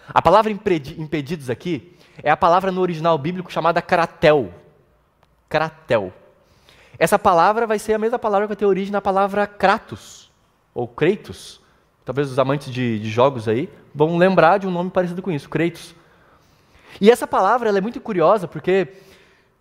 A 0.08 0.20
palavra 0.20 0.50
impedidos 0.50 1.48
aqui 1.48 1.96
é 2.22 2.30
a 2.30 2.36
palavra 2.36 2.72
no 2.72 2.80
original 2.80 3.16
bíblico 3.16 3.52
chamada 3.52 3.80
kratel. 3.80 4.52
Kratel. 5.48 6.12
Essa 6.98 7.18
palavra 7.18 7.66
vai 7.66 7.78
ser 7.78 7.94
a 7.94 7.98
mesma 7.98 8.18
palavra 8.18 8.46
que 8.46 8.50
vai 8.50 8.56
ter 8.56 8.66
origem 8.66 8.92
na 8.92 9.00
palavra 9.00 9.46
kratos, 9.46 10.30
ou 10.74 10.86
Kratos. 10.86 11.60
Talvez 12.04 12.30
os 12.30 12.38
amantes 12.38 12.72
de, 12.72 12.98
de 12.98 13.08
jogos 13.08 13.48
aí 13.48 13.70
vão 13.94 14.16
lembrar 14.16 14.58
de 14.58 14.66
um 14.66 14.70
nome 14.70 14.90
parecido 14.90 15.22
com 15.22 15.30
isso, 15.30 15.48
Kratos. 15.48 15.94
E 17.00 17.10
essa 17.10 17.26
palavra 17.26 17.70
é 17.70 17.80
muito 17.80 18.00
curiosa 18.00 18.48
porque 18.48 18.88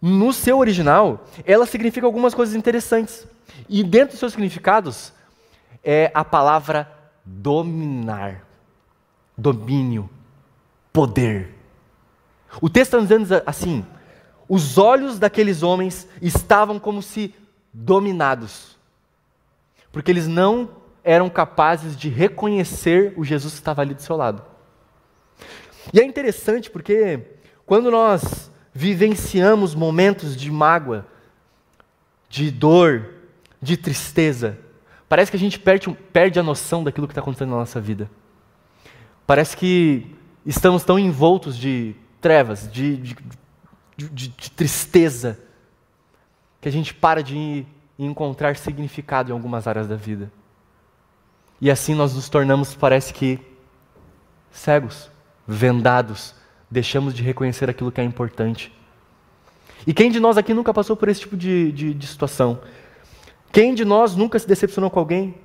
no 0.02 0.32
seu 0.32 0.58
original 0.58 1.26
ela 1.46 1.66
significa 1.66 2.06
algumas 2.06 2.34
coisas 2.34 2.56
interessantes. 2.56 3.28
E 3.68 3.84
dentro 3.84 4.12
dos 4.12 4.20
seus 4.20 4.34
significados, 4.34 5.14
é 5.84 6.12
a 6.14 6.24
palavra 6.24 6.92
dominar, 7.26 8.46
domínio, 9.38 10.10
poder. 10.92 11.56
O 12.62 12.70
texto 12.70 12.98
está 12.98 13.00
dizendo 13.00 13.42
assim: 13.46 13.86
os 14.48 14.78
olhos 14.78 15.20
daqueles 15.20 15.62
homens 15.62 16.08
estavam 16.22 16.80
como 16.80 17.02
se 17.02 17.36
dominados, 17.72 18.78
porque 19.92 20.12
eles 20.12 20.28
não 20.28 20.70
eram 21.04 21.30
capazes 21.30 21.96
de 21.96 22.10
reconhecer 22.10 23.14
o 23.16 23.24
Jesus 23.24 23.54
que 23.54 23.60
estava 23.60 23.82
ali 23.82 23.94
do 23.94 24.02
seu 24.02 24.16
lado. 24.16 24.44
E 25.94 26.00
é 26.00 26.04
interessante 26.04 26.70
porque 26.70 27.20
quando 27.66 27.90
nós 27.90 28.49
vivenciamos 28.80 29.76
momentos 29.76 30.36
de 30.36 30.50
mágoa, 30.50 31.06
de 32.30 32.50
dor, 32.50 33.10
de 33.62 33.76
tristeza, 33.76 34.58
Parece 35.10 35.32
que 35.32 35.38
a 35.38 35.40
gente 35.40 35.60
perde, 35.60 35.92
perde 36.14 36.40
a 36.40 36.44
noção 36.44 36.84
daquilo 36.84 37.08
que 37.08 37.12
está 37.12 37.20
acontecendo 37.20 37.50
na 37.50 37.58
nossa 37.58 37.82
vida. 37.82 38.10
Parece 39.26 39.58
que 39.58 40.16
estamos 40.46 40.84
tão 40.84 41.00
envoltos 41.00 41.58
de 41.58 41.96
trevas, 42.22 42.72
de, 42.72 42.98
de, 42.98 43.16
de, 43.98 44.28
de 44.28 44.52
tristeza, 44.52 45.40
que 46.62 46.70
a 46.70 46.72
gente 46.72 46.94
para 46.94 47.24
de 47.24 47.66
encontrar 47.98 48.56
significado 48.56 49.32
em 49.32 49.34
algumas 49.34 49.66
áreas 49.66 49.88
da 49.88 49.96
vida. 49.96 50.32
E 51.60 51.72
assim 51.72 51.96
nós 51.96 52.14
nos 52.14 52.30
tornamos, 52.30 52.76
parece 52.76 53.12
que, 53.12 53.40
cegos, 54.52 55.10
vendados, 55.48 56.36
deixamos 56.70 57.14
de 57.14 57.24
reconhecer 57.24 57.70
aquilo 57.70 57.92
que 57.92 58.02
é 58.02 58.04
importante. 58.04 58.72
E 59.88 59.94
quem 59.94 60.12
de 60.12 60.20
nós 60.20 60.38
aqui 60.38 60.54
nunca 60.54 60.74
passou 60.74 60.96
por 60.96 61.10
esse 61.10 61.22
tipo 61.22 61.38
de, 61.38 61.72
de, 61.72 61.94
de 61.94 62.08
situação? 62.08 62.60
Quem 63.52 63.74
de 63.74 63.84
nós 63.84 64.16
nunca 64.16 64.38
se 64.38 64.48
decepcionou 64.48 64.90
com 64.90 65.00
alguém? 65.00 65.36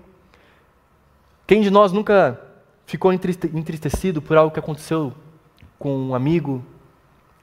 Quem 1.46 1.62
de 1.62 1.70
nós 1.70 1.92
nunca 1.92 2.40
ficou 2.86 3.12
entristecido 3.12 4.20
por 4.20 4.36
algo 4.36 4.52
que 4.52 4.58
aconteceu 4.58 5.12
com 5.78 6.08
um 6.08 6.14
amigo, 6.14 6.64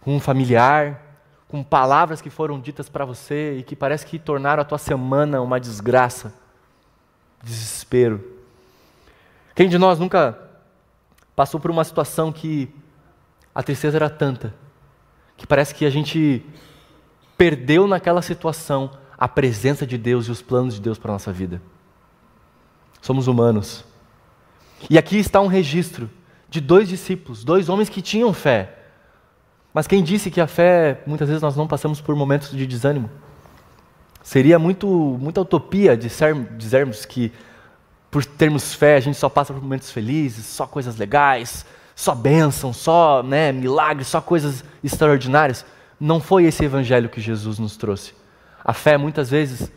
com 0.02 0.16
um 0.16 0.20
familiar, 0.20 1.02
com 1.48 1.64
palavras 1.64 2.22
que 2.22 2.30
foram 2.30 2.60
ditas 2.60 2.90
para 2.90 3.06
você 3.06 3.58
e 3.58 3.64
que 3.64 3.76
parece 3.76 4.06
que 4.06 4.18
tornaram 4.18 4.62
a 4.62 4.66
tua 4.66 4.78
semana 4.78 5.42
uma 5.42 5.60
desgraça, 5.60 6.34
desespero? 7.44 8.24
Quem 9.56 9.68
de 9.68 9.78
nós 9.78 10.00
nunca 10.00 10.40
passou 11.36 11.60
por 11.60 11.72
uma 11.72 11.84
situação 11.84 12.32
que 12.32 12.74
a 13.54 13.62
tristeza 13.62 13.98
era 13.98 14.10
tanta, 14.10 14.54
que 15.38 15.46
parece 15.46 15.74
que 15.76 15.86
a 15.86 15.90
gente 15.90 16.46
perdeu 17.38 17.88
naquela 17.88 18.22
situação 18.22 18.92
a 19.18 19.28
presença 19.28 19.86
de 19.86 19.98
Deus 19.98 20.28
e 20.28 20.32
os 20.32 20.42
planos 20.42 20.76
de 20.76 20.82
Deus 20.82 20.98
para 20.98 21.12
a 21.12 21.14
nossa 21.14 21.32
vida. 21.32 21.62
Somos 23.02 23.28
humanos. 23.28 23.84
E 24.90 24.98
aqui 24.98 25.18
está 25.18 25.42
um 25.42 25.48
registro 25.48 26.10
de 26.50 26.60
dois 26.60 26.88
discípulos, 26.88 27.44
dois 27.44 27.70
homens 27.70 27.90
que 27.90 28.02
tinham 28.02 28.34
fé. 28.34 28.78
Mas 29.74 29.88
quem 29.88 30.04
disse 30.04 30.30
que 30.30 30.42
a 30.42 30.48
fé, 30.48 31.02
muitas 31.06 31.28
vezes 31.28 31.42
nós 31.42 31.56
não 31.56 31.68
passamos 31.68 32.02
por 32.02 32.16
momentos 32.16 32.52
de 32.52 32.68
desânimo? 32.68 33.10
Seria 34.22 34.60
muito, 34.60 34.88
muita 34.88 35.42
utopia 35.42 35.98
dizermos 35.98 37.06
que 37.06 37.32
por 38.10 38.26
termos 38.26 38.74
fé 38.74 38.98
a 38.98 39.00
gente 39.00 39.18
só 39.18 39.30
passa 39.30 39.54
por 39.54 39.64
momentos 39.64 39.90
felizes, 39.90 40.46
só 40.46 40.68
coisas 40.68 40.98
legais, 40.98 41.66
só 41.96 42.16
bênção, 42.16 42.74
só 42.74 43.22
né, 43.24 43.52
milagres, 43.52 44.08
só 44.08 44.22
coisas 44.22 44.64
extraordinárias. 44.84 45.66
Não 46.00 46.20
foi 46.20 46.46
esse 46.46 46.64
evangelho 46.64 47.10
que 47.10 47.22
Jesus 47.22 47.60
nos 47.60 47.78
trouxe. 47.78 48.14
A 48.64 48.74
fé 48.74 48.98
muitas 48.98 49.30
vezes 49.30 49.72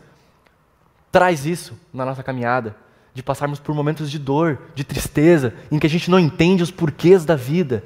traz 1.11 1.45
isso 1.45 1.73
na 1.93 2.05
nossa 2.05 2.23
caminhada, 2.23 2.75
de 3.13 3.23
passarmos 3.23 3.59
por 3.59 3.73
momentos 3.73 4.11
de 4.11 4.19
dor, 4.19 4.59
de 4.75 4.83
tristeza, 4.83 5.53
em 5.71 5.79
que 5.79 5.87
a 5.87 5.89
gente 5.89 6.11
não 6.11 6.19
entende 6.19 6.61
os 6.61 6.71
porquês 6.71 7.23
da 7.23 7.35
vida. 7.35 7.83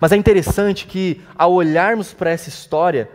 Mas 0.00 0.12
é 0.12 0.16
interessante 0.16 0.86
que, 0.86 1.20
ao 1.36 1.52
olharmos 1.52 2.12
para 2.12 2.30
essa 2.30 2.48
história, 2.48 3.10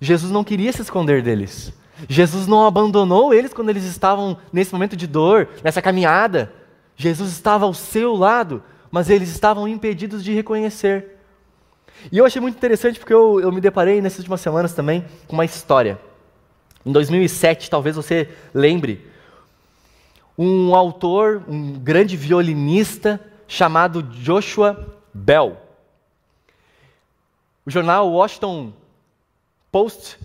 Jesus 0.00 0.32
não 0.32 0.44
queria 0.44 0.72
se 0.72 0.82
esconder 0.82 1.22
deles. 1.22 1.72
Jesus 2.08 2.46
não 2.46 2.66
abandonou 2.66 3.32
eles 3.32 3.52
quando 3.54 3.70
eles 3.70 3.84
estavam 3.84 4.36
nesse 4.52 4.72
momento 4.72 4.96
de 4.96 5.06
dor, 5.06 5.48
nessa 5.62 5.80
caminhada. 5.80 6.52
Jesus 6.96 7.30
estava 7.30 7.64
ao 7.64 7.74
seu 7.74 8.14
lado, 8.14 8.62
mas 8.96 9.10
eles 9.10 9.28
estavam 9.28 9.68
impedidos 9.68 10.24
de 10.24 10.32
reconhecer. 10.32 11.18
E 12.10 12.16
eu 12.16 12.24
achei 12.24 12.40
muito 12.40 12.56
interessante 12.56 12.98
porque 12.98 13.12
eu, 13.12 13.38
eu 13.38 13.52
me 13.52 13.60
deparei 13.60 14.00
nessas 14.00 14.20
últimas 14.20 14.40
semanas 14.40 14.72
também 14.72 15.04
com 15.28 15.34
uma 15.34 15.44
história. 15.44 16.00
Em 16.82 16.90
2007, 16.90 17.68
talvez 17.68 17.94
você 17.94 18.26
lembre, 18.54 19.06
um 20.38 20.74
autor, 20.74 21.42
um 21.46 21.74
grande 21.74 22.16
violinista 22.16 23.20
chamado 23.46 24.02
Joshua 24.02 24.96
Bell. 25.12 25.58
O 27.66 27.70
jornal 27.70 28.10
Washington 28.10 28.72
Post 29.70 30.18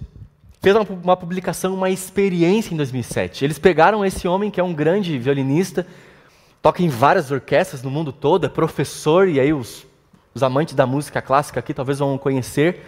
fez 0.62 0.74
uma, 0.78 0.88
uma, 1.04 1.18
publicação, 1.18 1.74
uma 1.74 1.90
experiência 1.90 2.74
em 2.74 2.78
2007. 2.78 3.44
Eles 3.44 3.60
pegaram 3.60 4.06
esse 4.06 4.30
homem 4.30 4.50
que 4.50 4.62
é 4.62 4.64
um 4.64 4.74
grande 4.74 5.20
violinista, 5.20 5.86
toca 6.62 6.84
em 6.84 6.90
várias 6.90 7.32
orquestras 7.32 7.82
no 7.82 7.90
mundo 7.90 8.12
todo, 8.12 8.46
é 8.46 8.50
professor, 8.50 9.28
e 9.28 9.40
aí 9.40 9.54
os, 9.54 9.86
os 10.34 10.44
amantes 10.44 10.76
da 10.76 10.86
música 10.86 11.22
clássica 11.22 11.60
aqui 11.60 11.74
talvez 11.74 12.00
vão 12.00 12.18
conhecer, 12.18 12.86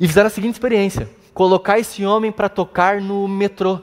e 0.00 0.06
fizeram 0.06 0.28
a 0.28 0.30
seguinte 0.30 0.54
experiência 0.54 1.08
colocar 1.34 1.78
esse 1.78 2.06
homem 2.06 2.30
para 2.30 2.48
tocar 2.48 3.00
no 3.00 3.26
metrô. 3.26 3.80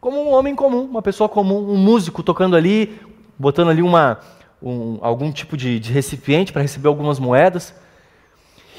Como 0.00 0.22
um 0.22 0.32
homem 0.32 0.54
comum, 0.54 0.84
uma 0.84 1.02
pessoa 1.02 1.28
comum, 1.28 1.58
um 1.68 1.76
músico 1.76 2.22
tocando 2.22 2.56
ali, 2.56 2.98
botando 3.36 3.68
ali 3.68 3.82
uma, 3.82 4.20
um, 4.62 4.98
algum 5.02 5.30
tipo 5.32 5.56
de, 5.56 5.78
de 5.80 5.92
recipiente 5.92 6.52
para 6.52 6.62
receber 6.62 6.88
algumas 6.88 7.18
moedas. 7.18 7.74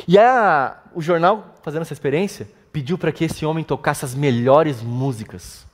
E 0.08 0.18
a, 0.18 0.78
o 0.96 1.02
jornal, 1.02 1.54
fazendo 1.62 1.82
essa 1.82 1.94
experiência, 1.94 2.50
pediu 2.72 2.98
para 2.98 3.12
que 3.12 3.26
esse 3.26 3.46
homem 3.46 3.64
tocasse 3.64 4.06
as 4.06 4.16
melhores 4.16 4.82
músicas. 4.82 5.68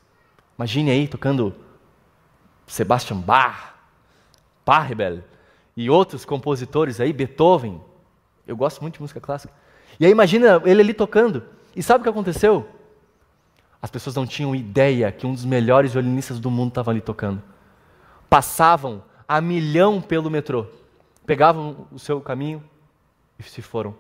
Imagine 0.57 0.91
aí 0.91 1.07
tocando 1.07 1.55
Sebastian 2.67 3.17
Bach, 3.17 3.73
Pachelbel 4.65 5.23
e 5.75 5.89
outros 5.89 6.25
compositores 6.25 6.99
aí, 6.99 7.13
Beethoven. 7.13 7.81
Eu 8.45 8.57
gosto 8.57 8.81
muito 8.81 8.95
de 8.95 9.01
música 9.01 9.21
clássica. 9.21 9.53
E 9.99 10.05
aí 10.05 10.11
imagina 10.11 10.61
ele 10.65 10.81
ali 10.81 10.93
tocando. 10.93 11.43
E 11.75 11.81
sabe 11.81 12.01
o 12.01 12.03
que 12.03 12.09
aconteceu? 12.09 12.67
As 13.81 13.89
pessoas 13.89 14.15
não 14.15 14.25
tinham 14.25 14.55
ideia 14.55 15.11
que 15.11 15.25
um 15.25 15.33
dos 15.33 15.45
melhores 15.45 15.93
violinistas 15.93 16.39
do 16.39 16.51
mundo 16.51 16.69
estava 16.69 16.91
ali 16.91 17.01
tocando. 17.01 17.41
Passavam 18.29 19.03
a 19.27 19.39
milhão 19.39 20.01
pelo 20.01 20.29
metrô. 20.29 20.65
Pegavam 21.25 21.87
o 21.91 21.99
seu 21.99 22.19
caminho 22.19 22.63
e 23.37 23.43
se 23.43 23.61
foram. 23.61 23.95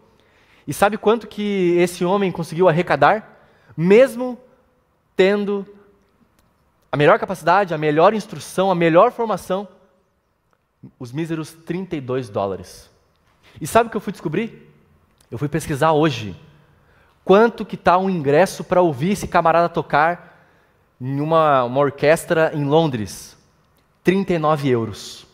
E 0.67 0.73
sabe 0.73 0.97
quanto 0.97 1.27
que 1.27 1.75
esse 1.77 2.03
homem 2.03 2.31
conseguiu 2.31 2.67
arrecadar? 2.67 3.39
Mesmo 3.75 4.37
tendo 5.15 5.65
a 6.91 6.97
melhor 6.97 7.19
capacidade, 7.19 7.73
a 7.73 7.77
melhor 7.77 8.13
instrução, 8.13 8.71
a 8.71 8.75
melhor 8.75 9.11
formação, 9.11 9.67
os 10.97 11.11
míseros 11.11 11.53
32 11.53 12.29
dólares. 12.29 12.89
E 13.59 13.67
sabe 13.67 13.87
o 13.87 13.89
que 13.91 13.97
eu 13.97 14.01
fui 14.01 14.13
descobrir? 14.13 14.71
Eu 15.29 15.37
fui 15.37 15.49
pesquisar 15.49 15.91
hoje. 15.91 16.35
Quanto 17.25 17.65
que 17.65 17.75
está 17.75 17.97
um 17.97 18.09
ingresso 18.09 18.63
para 18.63 18.81
ouvir 18.81 19.11
esse 19.11 19.27
camarada 19.27 19.67
tocar 19.67 20.47
em 20.99 21.19
uma, 21.19 21.63
uma 21.63 21.79
orquestra 21.79 22.51
em 22.53 22.63
Londres? 22.63 23.37
39 24.03 24.69
euros. 24.69 25.27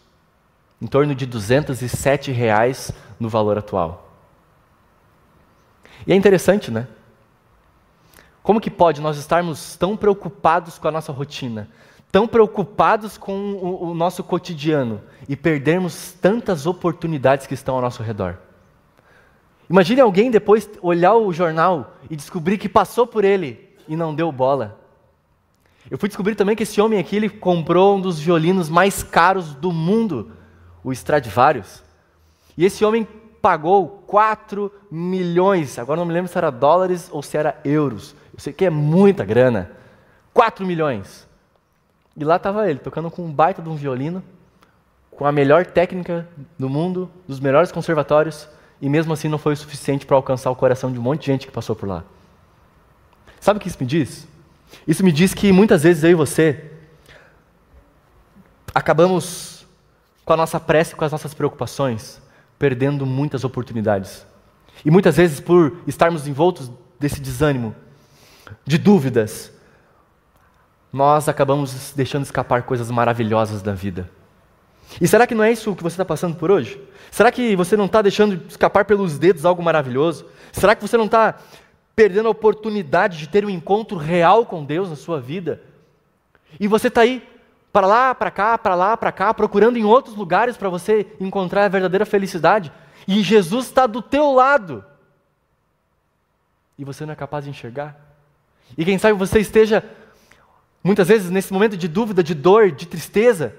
Em 0.82 0.88
torno 0.88 1.14
de 1.14 1.26
207 1.26 2.32
reais 2.32 2.92
no 3.20 3.30
valor 3.30 3.58
atual. 3.58 4.12
E 6.08 6.12
é 6.12 6.16
interessante, 6.16 6.72
né? 6.72 6.88
Como 8.44 8.60
que 8.60 8.70
pode 8.70 9.00
nós 9.00 9.18
estarmos 9.18 9.78
tão 9.78 9.96
preocupados 9.96 10.78
com 10.78 10.90
a 10.90 10.92
nossa 10.92 11.14
rotina, 11.14 11.70
tão 12.12 12.28
preocupados 12.28 13.18
com 13.18 13.54
o, 13.54 13.92
o 13.92 13.94
nosso 13.96 14.22
cotidiano 14.22 15.02
e 15.30 15.36
perdermos 15.36 16.12
tantas 16.12 16.66
oportunidades 16.68 17.48
que 17.48 17.54
estão 17.54 17.76
ao 17.76 17.82
nosso 17.82 18.04
redor? 18.04 18.38
Imagine 19.70 20.02
alguém 20.02 20.30
depois 20.30 20.70
olhar 20.82 21.16
o 21.16 21.32
jornal 21.32 21.96
e 22.10 22.18
descobrir 22.18 22.58
que 22.58 22.68
passou 22.68 23.08
por 23.08 23.24
ele 23.24 23.70
e 23.88 23.96
não 23.96 24.14
deu 24.14 24.30
bola. 24.30 24.78
Eu 25.90 25.98
fui 25.98 26.10
descobrir 26.10 26.36
também 26.36 26.56
que 26.56 26.64
esse 26.64 26.82
homem 26.82 27.00
aqui 27.00 27.16
ele 27.16 27.30
comprou 27.30 27.96
um 27.96 28.02
dos 28.02 28.20
violinos 28.20 28.70
mais 28.70 29.04
caros 29.04 29.56
do 29.56 29.72
mundo, 29.72 30.32
o 30.84 30.92
Stradivarius. 30.92 31.82
E 32.58 32.66
esse 32.66 32.84
homem 32.84 33.08
pagou 33.42 34.04
4 34.06 34.72
milhões, 34.92 35.80
agora 35.80 36.00
não 36.00 36.06
me 36.06 36.14
lembro 36.14 36.32
se 36.32 36.38
era 36.38 36.50
dólares 36.50 37.10
ou 37.12 37.22
se 37.22 37.38
era 37.38 37.60
euros. 37.64 38.16
Eu 38.34 38.40
sei 38.40 38.52
que 38.52 38.66
é 38.66 38.70
muita 38.70 39.24
grana. 39.24 39.72
4 40.34 40.66
milhões. 40.66 41.28
E 42.18 42.24
lá 42.24 42.38
estava 42.38 42.70
ele, 42.70 42.80
tocando 42.80 43.10
com 43.10 43.24
um 43.24 43.32
baita 43.32 43.62
de 43.62 43.70
um 43.70 43.76
violino, 43.76 44.24
com 45.12 45.26
a 45.26 45.32
melhor 45.32 45.66
técnica 45.66 46.28
do 46.58 46.70
mundo, 46.70 47.10
dos 47.28 47.40
melhores 47.40 47.72
conservatórios, 47.72 48.48
e 48.82 48.90
mesmo 48.90 49.14
assim 49.14 49.28
não 49.28 49.38
foi 49.38 49.54
o 49.54 49.58
suficiente 49.58 50.06
para 50.06 50.16
alcançar 50.16 50.50
o 50.52 50.56
coração 50.56 50.92
de 50.92 51.00
um 51.00 51.02
monte 51.02 51.22
de 51.22 51.28
gente 51.28 51.48
que 51.48 51.54
passou 51.54 51.76
por 51.76 51.88
lá. 51.88 52.04
Sabe 53.40 53.58
o 53.58 53.62
que 53.62 53.68
isso 53.68 53.78
me 53.80 53.86
diz? 53.86 54.28
Isso 54.88 55.04
me 55.04 55.12
diz 55.12 55.34
que 55.34 55.52
muitas 55.52 55.84
vezes 55.84 56.04
eu 56.04 56.12
e 56.12 56.16
você 56.16 56.72
acabamos 58.74 59.66
com 60.26 60.34
a 60.34 60.38
nossa 60.38 60.60
pressa 60.60 60.94
e 60.94 60.96
com 60.96 61.06
as 61.06 61.12
nossas 61.12 61.34
preocupações, 61.34 62.22
perdendo 62.58 63.06
muitas 63.06 63.44
oportunidades. 63.44 64.26
E 64.84 64.90
muitas 64.90 65.18
vezes, 65.18 65.40
por 65.40 65.78
estarmos 65.86 66.28
envoltos 66.28 66.72
desse 67.00 67.22
desânimo, 67.22 67.76
de 68.66 68.78
dúvidas, 68.78 69.52
nós 70.92 71.28
acabamos 71.28 71.94
deixando 71.96 72.24
escapar 72.24 72.64
coisas 72.64 72.92
maravilhosas 72.92 73.62
da 73.62 73.74
vida. 73.74 74.10
E 75.02 75.08
será 75.08 75.26
que 75.26 75.34
não 75.34 75.44
é 75.44 75.52
isso 75.52 75.76
que 75.76 75.84
você 75.84 75.96
está 75.96 76.06
passando 76.06 76.36
por 76.36 76.52
hoje? 76.52 76.80
Será 77.10 77.32
que 77.32 77.56
você 77.56 77.76
não 77.76 77.86
está 77.86 78.02
deixando 78.02 78.42
escapar 78.48 78.86
pelos 78.86 79.18
dedos 79.18 79.46
algo 79.46 79.64
maravilhoso? 79.64 80.26
Será 80.52 80.76
que 80.76 80.82
você 80.82 80.98
não 80.98 81.06
está 81.06 81.36
perdendo 81.96 82.28
a 82.28 82.32
oportunidade 82.32 83.18
de 83.18 83.28
ter 83.28 83.46
um 83.46 83.50
encontro 83.50 83.98
real 83.98 84.46
com 84.46 84.64
Deus 84.64 84.90
na 84.90 84.96
sua 84.96 85.20
vida? 85.20 85.62
E 86.60 86.68
você 86.68 86.88
está 86.88 87.02
aí, 87.02 87.28
para 87.72 87.88
lá, 87.88 88.14
para 88.14 88.30
cá, 88.30 88.58
para 88.58 88.76
lá, 88.76 88.96
para 88.96 89.12
cá, 89.12 89.34
procurando 89.34 89.78
em 89.78 89.84
outros 89.84 90.16
lugares 90.16 90.56
para 90.56 90.70
você 90.70 91.08
encontrar 91.20 91.66
a 91.66 91.70
verdadeira 91.70 92.06
felicidade. 92.06 92.72
E 93.08 93.22
Jesus 93.24 93.66
está 93.66 93.88
do 93.88 94.02
teu 94.02 94.32
lado. 94.32 94.86
E 96.78 96.84
você 96.84 97.06
não 97.06 97.14
é 97.14 97.16
capaz 97.16 97.46
de 97.46 97.50
enxergar? 97.50 98.03
E 98.78 98.84
quem 98.84 98.98
sabe 98.98 99.18
você 99.18 99.40
esteja, 99.40 99.84
muitas 100.84 101.08
vezes, 101.08 101.30
nesse 101.30 101.54
momento 101.54 101.78
de 101.78 101.88
dúvida, 101.88 102.24
de 102.24 102.34
dor, 102.34 102.72
de 102.72 102.88
tristeza, 102.88 103.56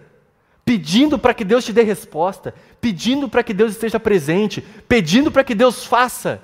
pedindo 0.65 1.19
para 1.19 1.35
que 1.35 1.45
Deus 1.45 1.65
te 1.65 1.73
dê 1.73 1.83
resposta, 1.83 2.55
pedindo 2.81 3.29
para 3.29 3.43
que 3.43 3.55
Deus 3.55 3.73
esteja 3.73 4.01
presente, 4.01 4.61
pedindo 4.89 5.31
para 5.31 5.45
que 5.45 5.55
Deus 5.55 5.85
faça. 5.85 6.43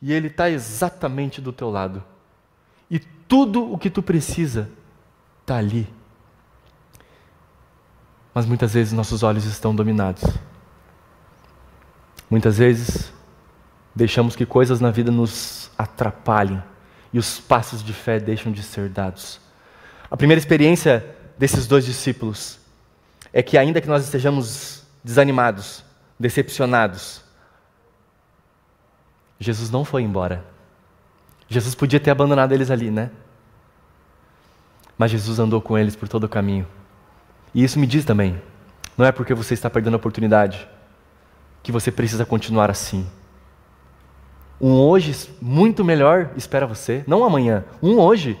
E 0.00 0.12
Ele 0.12 0.28
está 0.28 0.48
exatamente 0.50 1.40
do 1.40 1.52
teu 1.52 1.70
lado. 1.70 2.02
E 2.90 2.98
tudo 2.98 3.72
o 3.72 3.78
que 3.78 3.90
tu 3.90 4.02
precisa 4.02 4.70
está 5.40 5.56
ali. 5.56 5.88
Mas 8.32 8.46
muitas 8.46 8.74
vezes 8.74 8.92
nossos 8.92 9.22
olhos 9.22 9.44
estão 9.44 9.74
dominados. 9.74 10.22
Muitas 12.30 12.58
vezes 12.58 13.12
deixamos 13.94 14.36
que 14.36 14.46
coisas 14.46 14.80
na 14.80 14.90
vida 14.90 15.10
nos 15.10 15.70
atrapalhem 15.76 16.62
e 17.12 17.18
os 17.18 17.40
passos 17.40 17.82
de 17.82 17.92
fé 17.92 18.18
deixam 18.18 18.52
de 18.52 18.62
ser 18.62 18.88
dados. 18.88 19.40
A 20.10 20.16
primeira 20.16 20.38
experiência 20.38 21.04
desses 21.38 21.66
dois 21.66 21.84
discípulos 21.84 22.58
é 23.32 23.42
que, 23.42 23.56
ainda 23.56 23.80
que 23.80 23.88
nós 23.88 24.04
estejamos 24.04 24.82
desanimados, 25.02 25.84
decepcionados, 26.18 27.22
Jesus 29.38 29.70
não 29.70 29.84
foi 29.84 30.02
embora. 30.02 30.44
Jesus 31.48 31.74
podia 31.74 32.00
ter 32.00 32.10
abandonado 32.10 32.52
eles 32.52 32.70
ali, 32.70 32.90
né? 32.90 33.10
Mas 34.96 35.10
Jesus 35.10 35.38
andou 35.38 35.62
com 35.62 35.78
eles 35.78 35.94
por 35.94 36.08
todo 36.08 36.24
o 36.24 36.28
caminho. 36.28 36.66
E 37.54 37.62
isso 37.62 37.78
me 37.78 37.86
diz 37.86 38.04
também: 38.04 38.40
não 38.96 39.06
é 39.06 39.12
porque 39.12 39.32
você 39.32 39.54
está 39.54 39.70
perdendo 39.70 39.94
a 39.94 39.96
oportunidade 39.96 40.68
que 41.62 41.70
você 41.70 41.90
precisa 41.92 42.26
continuar 42.26 42.70
assim. 42.70 43.08
Um 44.60 44.72
hoje 44.72 45.14
muito 45.40 45.84
melhor 45.84 46.30
espera 46.36 46.66
você, 46.66 47.04
não 47.06 47.24
amanhã, 47.24 47.64
um 47.80 47.98
hoje. 47.98 48.36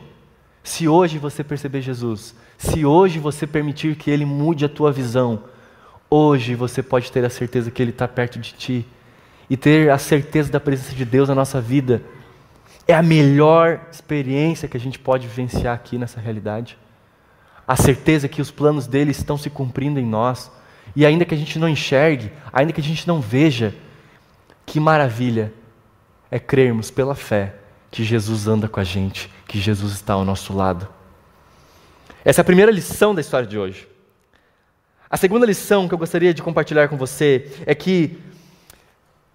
Se 0.64 0.88
hoje 0.88 1.16
você 1.16 1.44
perceber 1.44 1.80
Jesus, 1.80 2.34
se 2.56 2.84
hoje 2.84 3.20
você 3.20 3.46
permitir 3.46 3.94
que 3.94 4.10
Ele 4.10 4.24
mude 4.24 4.64
a 4.64 4.68
tua 4.68 4.90
visão, 4.90 5.44
hoje 6.10 6.56
você 6.56 6.82
pode 6.82 7.12
ter 7.12 7.24
a 7.24 7.30
certeza 7.30 7.70
que 7.70 7.80
Ele 7.80 7.92
está 7.92 8.08
perto 8.08 8.40
de 8.40 8.52
ti 8.52 8.86
e 9.48 9.56
ter 9.56 9.90
a 9.90 9.98
certeza 9.98 10.50
da 10.50 10.58
presença 10.58 10.92
de 10.92 11.04
Deus 11.04 11.28
na 11.28 11.36
nossa 11.36 11.60
vida. 11.60 12.02
É 12.86 12.94
a 12.94 13.02
melhor 13.02 13.80
experiência 13.92 14.66
que 14.66 14.76
a 14.76 14.80
gente 14.80 14.98
pode 14.98 15.28
vivenciar 15.28 15.74
aqui 15.74 15.98
nessa 15.98 16.20
realidade. 16.20 16.76
A 17.66 17.76
certeza 17.76 18.26
que 18.28 18.42
os 18.42 18.50
planos 18.50 18.88
dele 18.88 19.12
estão 19.12 19.38
se 19.38 19.48
cumprindo 19.48 20.00
em 20.00 20.06
nós. 20.06 20.50
E 20.96 21.06
ainda 21.06 21.24
que 21.24 21.34
a 21.34 21.38
gente 21.38 21.58
não 21.58 21.68
enxergue, 21.68 22.32
ainda 22.52 22.72
que 22.72 22.80
a 22.80 22.84
gente 22.84 23.06
não 23.06 23.20
veja, 23.20 23.74
que 24.66 24.80
maravilha 24.80 25.52
é 26.30 26.38
crermos 26.38 26.90
pela 26.90 27.14
fé 27.14 27.54
que 27.90 28.04
Jesus 28.04 28.46
anda 28.46 28.68
com 28.68 28.80
a 28.80 28.84
gente, 28.84 29.30
que 29.46 29.58
Jesus 29.58 29.92
está 29.94 30.14
ao 30.14 30.24
nosso 30.24 30.52
lado. 30.52 30.88
Essa 32.24 32.40
é 32.40 32.42
a 32.42 32.44
primeira 32.44 32.70
lição 32.70 33.14
da 33.14 33.20
história 33.20 33.46
de 33.46 33.58
hoje. 33.58 33.88
A 35.08 35.16
segunda 35.16 35.46
lição 35.46 35.88
que 35.88 35.94
eu 35.94 35.98
gostaria 35.98 36.34
de 36.34 36.42
compartilhar 36.42 36.88
com 36.88 36.96
você 36.96 37.50
é 37.64 37.74
que 37.74 38.18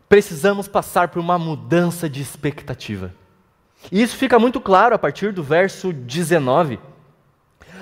precisamos 0.08 0.68
passar 0.68 1.08
por 1.08 1.20
uma 1.20 1.40
mudança 1.40 2.08
de 2.08 2.22
expectativa. 2.22 3.12
E 3.92 4.02
isso 4.02 4.16
fica 4.16 4.38
muito 4.38 4.62
claro 4.62 4.94
a 4.94 5.00
partir 5.00 5.34
do 5.34 5.42
verso 5.42 5.92
19. 5.92 6.80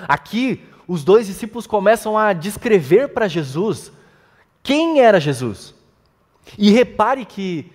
Aqui, 0.08 0.64
os 0.88 1.04
dois 1.04 1.26
discípulos 1.26 1.66
começam 1.66 2.16
a 2.16 2.32
descrever 2.32 3.08
para 3.08 3.28
Jesus 3.28 3.92
quem 4.62 5.00
era 5.00 5.20
Jesus. 5.20 5.74
E 6.56 6.70
repare 6.70 7.24
que 7.24 7.70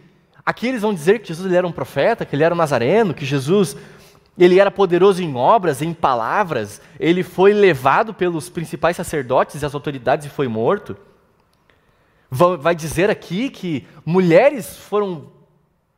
Aqui 0.47 0.65
eles 0.65 0.81
vão 0.81 0.93
dizer 0.93 1.19
que 1.19 1.27
Jesus 1.27 1.45
ele 1.45 1.57
era 1.57 1.67
um 1.67 1.73
profeta, 1.73 2.25
que 2.25 2.33
ele 2.33 2.41
era 2.41 2.55
um 2.55 2.57
nazareno, 2.57 3.13
que 3.13 3.25
Jesus 3.25 3.75
ele 4.39 4.61
era 4.61 4.71
poderoso 4.71 5.21
em 5.21 5.35
obras, 5.35 5.81
em 5.81 5.93
palavras, 5.93 6.79
ele 6.97 7.21
foi 7.21 7.51
levado 7.51 8.13
pelos 8.13 8.47
principais 8.47 8.95
sacerdotes 8.95 9.61
e 9.61 9.65
as 9.65 9.75
autoridades 9.75 10.25
e 10.25 10.29
foi 10.29 10.47
morto. 10.47 10.95
Vai 12.31 12.73
dizer 12.73 13.09
aqui 13.09 13.49
que 13.49 13.85
mulheres 14.05 14.77
foram, 14.77 15.29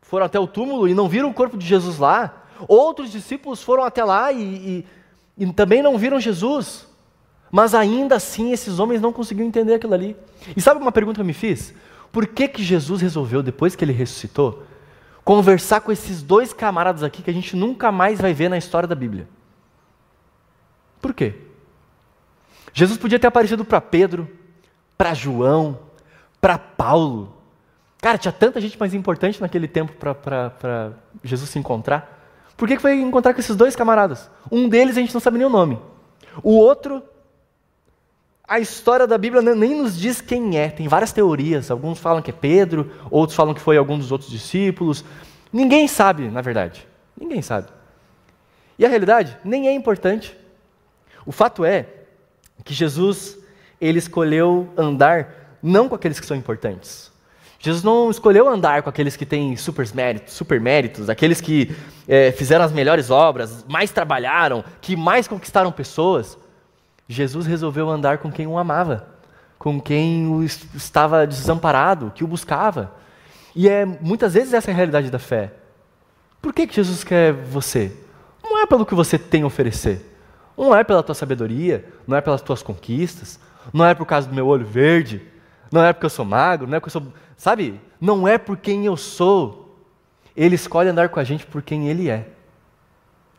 foram 0.02 0.26
até 0.26 0.40
o 0.40 0.48
túmulo 0.48 0.88
e 0.88 0.96
não 0.96 1.08
viram 1.08 1.30
o 1.30 1.34
corpo 1.34 1.56
de 1.56 1.68
Jesus 1.68 2.00
lá. 2.00 2.46
Outros 2.68 3.12
discípulos 3.12 3.62
foram 3.62 3.84
até 3.84 4.04
lá 4.04 4.32
e, 4.32 4.42
e, 5.38 5.46
e 5.46 5.54
também 5.54 5.84
não 5.84 5.96
viram 5.96 6.20
Jesus. 6.20 6.88
Mas 7.52 7.76
ainda 7.76 8.16
assim 8.16 8.52
esses 8.52 8.80
homens 8.80 9.00
não 9.00 9.14
conseguiram 9.14 9.48
entender 9.48 9.76
aquilo 9.76 9.94
ali. 9.94 10.18
E 10.58 10.60
sabe 10.60 10.82
uma 10.82 10.92
pergunta 10.92 11.18
que 11.18 11.22
eu 11.22 11.26
me 11.26 11.34
fiz? 11.34 11.72
Por 12.12 12.28
que, 12.28 12.48
que 12.48 12.64
Jesus 12.64 13.02
resolveu, 13.02 13.44
depois 13.44 13.76
que 13.76 13.84
ele 13.84 13.94
ressuscitou, 13.94 14.64
conversar 15.24 15.82
com 15.82 15.92
esses 15.92 16.22
dois 16.22 16.54
camaradas 16.54 17.04
aqui 17.04 17.22
que 17.22 17.30
a 17.30 17.34
gente 17.34 17.56
nunca 17.56 17.92
mais 17.92 18.20
vai 18.20 18.34
ver 18.34 18.50
na 18.50 18.58
história 18.58 18.88
da 18.88 18.96
Bíblia? 18.96 19.28
Por 21.02 21.14
quê? 21.14 21.36
Jesus 22.74 22.98
podia 22.98 23.20
ter 23.20 23.28
aparecido 23.28 23.64
para 23.64 23.80
Pedro, 23.80 24.30
para 24.98 25.14
João, 25.14 25.80
para 26.42 26.58
Paulo, 26.58 27.40
Cara, 28.02 28.18
tinha 28.18 28.32
tanta 28.32 28.62
gente 28.62 28.80
mais 28.80 28.94
importante 28.94 29.42
naquele 29.42 29.68
tempo 29.68 29.94
para 29.94 30.94
Jesus 31.24 31.50
se 31.50 31.60
encontrar. 31.60 32.18
Por 32.56 32.68
que, 32.68 32.76
que 32.76 32.82
foi 32.82 33.00
encontrar 33.00 33.34
com 33.34 33.40
esses 33.40 33.56
dois 33.56 33.76
camaradas? 33.76 34.30
Um 34.52 34.70
deles 34.70 34.98
a 34.98 35.02
gente 35.02 35.14
não 35.14 35.22
sabe 35.22 35.38
nem 35.38 35.48
o 35.48 35.50
nome. 35.50 35.80
O 36.42 36.56
outro, 36.56 37.04
a 38.50 38.60
história 38.60 39.06
da 39.06 39.16
Bíblia 39.16 39.44
nem 39.54 39.76
nos 39.76 39.98
diz 39.98 40.20
quem 40.20 40.58
é. 40.58 40.70
Tem 40.70 40.88
várias 40.88 41.14
teorias. 41.14 41.70
Alguns 41.70 42.00
falam 42.00 42.20
que 42.20 42.32
é 42.32 42.34
Pedro, 42.34 42.92
outros 43.12 43.36
falam 43.36 43.54
que 43.54 43.62
foi 43.62 43.78
algum 43.78 43.98
dos 43.98 44.12
outros 44.12 44.32
discípulos. 44.32 45.06
Ninguém 45.54 45.88
sabe, 45.88 46.28
na 46.30 46.42
verdade. 46.42 46.88
Ninguém 47.16 47.44
sabe. 47.44 47.68
E 48.78 48.84
a 48.84 48.90
realidade 48.90 49.38
nem 49.44 49.68
é 49.68 49.74
importante. 49.74 50.36
O 51.28 51.32
fato 51.32 51.64
é 51.64 51.86
que 52.66 52.74
Jesus 52.74 53.38
ele 53.80 54.00
escolheu 54.00 54.68
andar 54.76 55.58
não 55.62 55.88
com 55.88 55.94
aqueles 55.94 56.20
que 56.20 56.26
são 56.26 56.36
importantes. 56.36 57.12
Jesus 57.60 57.84
não 57.84 58.10
escolheu 58.10 58.48
andar 58.50 58.82
com 58.82 58.90
aqueles 58.90 59.16
que 59.16 59.26
têm 59.26 59.56
super 59.58 59.86
méritos, 59.94 60.34
super 60.34 60.60
méritos 60.60 61.10
aqueles 61.10 61.40
que 61.40 61.76
é, 62.08 62.32
fizeram 62.32 62.66
as 62.66 62.72
melhores 62.72 63.12
obras, 63.12 63.64
mais 63.68 63.92
trabalharam, 63.92 64.64
que 64.82 64.96
mais 64.96 65.28
conquistaram 65.28 65.72
pessoas. 65.72 66.38
Jesus 67.12 67.48
resolveu 67.48 67.90
andar 67.90 68.20
com 68.20 68.32
quem 68.32 68.46
o 68.46 68.56
amava, 68.56 69.08
com 69.58 69.82
quem 69.82 70.28
o 70.28 70.44
estava 70.44 71.26
desamparado, 71.26 72.12
que 72.14 72.24
o 72.24 72.28
buscava. 72.28 72.94
E 73.56 73.68
é 73.68 73.84
muitas 73.84 74.36
vezes 74.36 74.54
essa 74.54 74.70
é 74.70 74.74
a 74.74 74.76
realidade 74.76 75.10
da 75.10 75.18
fé. 75.18 75.52
Por 76.40 76.54
que, 76.54 76.68
que 76.68 76.76
Jesus 76.76 77.04
quer 77.04 77.34
você? 77.34 77.92
Não 78.44 78.62
é 78.62 78.68
pelo 78.68 78.86
que 78.86 78.94
você 78.94 79.18
tem 79.18 79.42
a 79.42 79.48
oferecer. 79.48 80.06
Não 80.56 80.76
é 80.76 80.84
pela 80.84 81.02
tua 81.02 81.16
sabedoria, 81.16 81.84
não 82.06 82.16
é 82.16 82.22
pelas 82.22 82.44
tuas 82.44 82.62
conquistas, 82.62 83.40
não 83.74 83.86
é 83.86 83.96
por 83.96 84.06
causa 84.06 84.28
do 84.28 84.36
meu 84.36 84.46
olho 84.46 84.66
verde, 84.66 85.22
não 85.72 85.84
é 85.84 85.92
porque 85.92 86.06
eu 86.06 86.12
sou 86.12 86.26
magro, 86.26 86.68
não 86.68 86.78
é 86.78 86.80
porque 86.80 86.96
eu 86.96 87.02
sou. 87.02 87.14
Sabe? 87.36 87.82
Não 88.00 88.28
é 88.28 88.38
por 88.38 88.56
quem 88.56 88.86
eu 88.86 88.96
sou. 88.96 89.84
Ele 90.38 90.54
escolhe 90.54 90.90
andar 90.90 91.10
com 91.10 91.20
a 91.20 91.24
gente 91.24 91.46
por 91.46 91.64
quem 91.64 91.90
ele 91.90 92.08
é. 92.08 92.28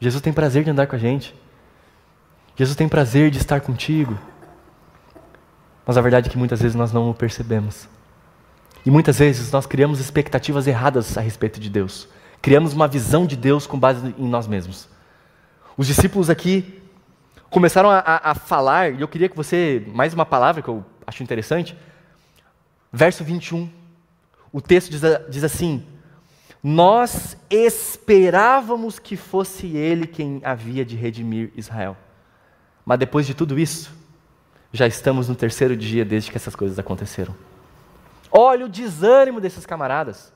Jesus 0.00 0.20
tem 0.20 0.32
prazer 0.32 0.64
de 0.64 0.70
andar 0.70 0.88
com 0.88 0.96
a 0.96 0.98
gente. 0.98 1.34
Jesus 2.60 2.76
tem 2.76 2.86
prazer 2.86 3.30
de 3.30 3.38
estar 3.38 3.62
contigo. 3.62 4.18
Mas 5.86 5.96
a 5.96 6.00
verdade 6.02 6.28
é 6.28 6.30
que 6.30 6.36
muitas 6.36 6.60
vezes 6.60 6.74
nós 6.74 6.92
não 6.92 7.08
o 7.08 7.14
percebemos. 7.14 7.88
E 8.84 8.90
muitas 8.90 9.18
vezes 9.18 9.50
nós 9.50 9.64
criamos 9.64 9.98
expectativas 9.98 10.66
erradas 10.66 11.16
a 11.16 11.22
respeito 11.22 11.58
de 11.58 11.70
Deus. 11.70 12.06
Criamos 12.42 12.74
uma 12.74 12.86
visão 12.86 13.24
de 13.24 13.34
Deus 13.34 13.66
com 13.66 13.78
base 13.78 14.14
em 14.18 14.28
nós 14.28 14.46
mesmos. 14.46 14.90
Os 15.74 15.86
discípulos 15.86 16.28
aqui 16.28 16.82
começaram 17.48 17.88
a, 17.88 18.00
a, 18.00 18.32
a 18.32 18.34
falar, 18.34 18.92
e 18.92 19.00
eu 19.00 19.08
queria 19.08 19.30
que 19.30 19.36
você, 19.36 19.82
mais 19.94 20.12
uma 20.12 20.26
palavra 20.26 20.60
que 20.60 20.68
eu 20.68 20.84
acho 21.06 21.22
interessante, 21.22 21.74
verso 22.92 23.24
21. 23.24 23.70
O 24.52 24.60
texto 24.60 24.90
diz, 24.90 25.00
diz 25.30 25.44
assim: 25.44 25.82
Nós 26.62 27.38
esperávamos 27.48 28.98
que 28.98 29.16
fosse 29.16 29.66
Ele 29.68 30.06
quem 30.06 30.42
havia 30.44 30.84
de 30.84 30.94
redimir 30.94 31.52
Israel. 31.56 31.96
Mas 32.84 32.98
depois 32.98 33.26
de 33.26 33.34
tudo 33.34 33.58
isso, 33.58 33.92
já 34.72 34.86
estamos 34.86 35.28
no 35.28 35.34
terceiro 35.34 35.76
dia 35.76 36.04
desde 36.04 36.30
que 36.30 36.36
essas 36.36 36.54
coisas 36.54 36.78
aconteceram. 36.78 37.34
Olha 38.30 38.66
o 38.66 38.68
desânimo 38.68 39.40
desses 39.40 39.66
camaradas. 39.66 40.32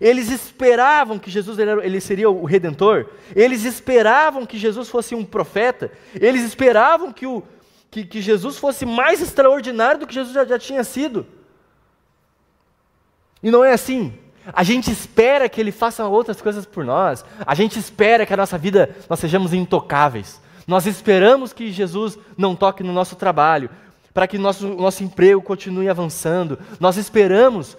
Eles 0.00 0.30
esperavam 0.30 1.18
que 1.18 1.30
Jesus 1.30 1.58
ele 1.58 2.00
seria 2.00 2.30
o 2.30 2.44
redentor, 2.44 3.06
eles 3.34 3.64
esperavam 3.64 4.46
que 4.46 4.56
Jesus 4.56 4.88
fosse 4.88 5.14
um 5.14 5.24
profeta, 5.24 5.90
eles 6.14 6.44
esperavam 6.44 7.12
que, 7.12 7.26
o, 7.26 7.42
que, 7.90 8.04
que 8.04 8.22
Jesus 8.22 8.58
fosse 8.58 8.86
mais 8.86 9.20
extraordinário 9.20 10.00
do 10.00 10.06
que 10.06 10.14
Jesus 10.14 10.34
já, 10.34 10.44
já 10.44 10.58
tinha 10.58 10.84
sido. 10.84 11.26
E 13.42 13.50
não 13.50 13.64
é 13.64 13.72
assim. 13.72 14.16
A 14.52 14.62
gente 14.62 14.90
espera 14.90 15.48
que 15.48 15.60
Ele 15.60 15.72
faça 15.72 16.06
outras 16.06 16.40
coisas 16.40 16.64
por 16.64 16.84
nós, 16.84 17.24
a 17.44 17.54
gente 17.54 17.78
espera 17.78 18.24
que 18.24 18.32
a 18.32 18.36
nossa 18.36 18.56
vida 18.56 18.96
nós 19.10 19.18
sejamos 19.18 19.52
intocáveis, 19.52 20.40
nós 20.68 20.86
esperamos 20.86 21.54
que 21.54 21.72
Jesus 21.72 22.18
não 22.36 22.54
toque 22.54 22.82
no 22.82 22.92
nosso 22.92 23.16
trabalho, 23.16 23.70
para 24.12 24.26
que 24.26 24.36
nosso, 24.36 24.68
nosso 24.68 25.02
emprego 25.02 25.40
continue 25.40 25.88
avançando, 25.88 26.58
nós 26.78 26.98
esperamos 26.98 27.74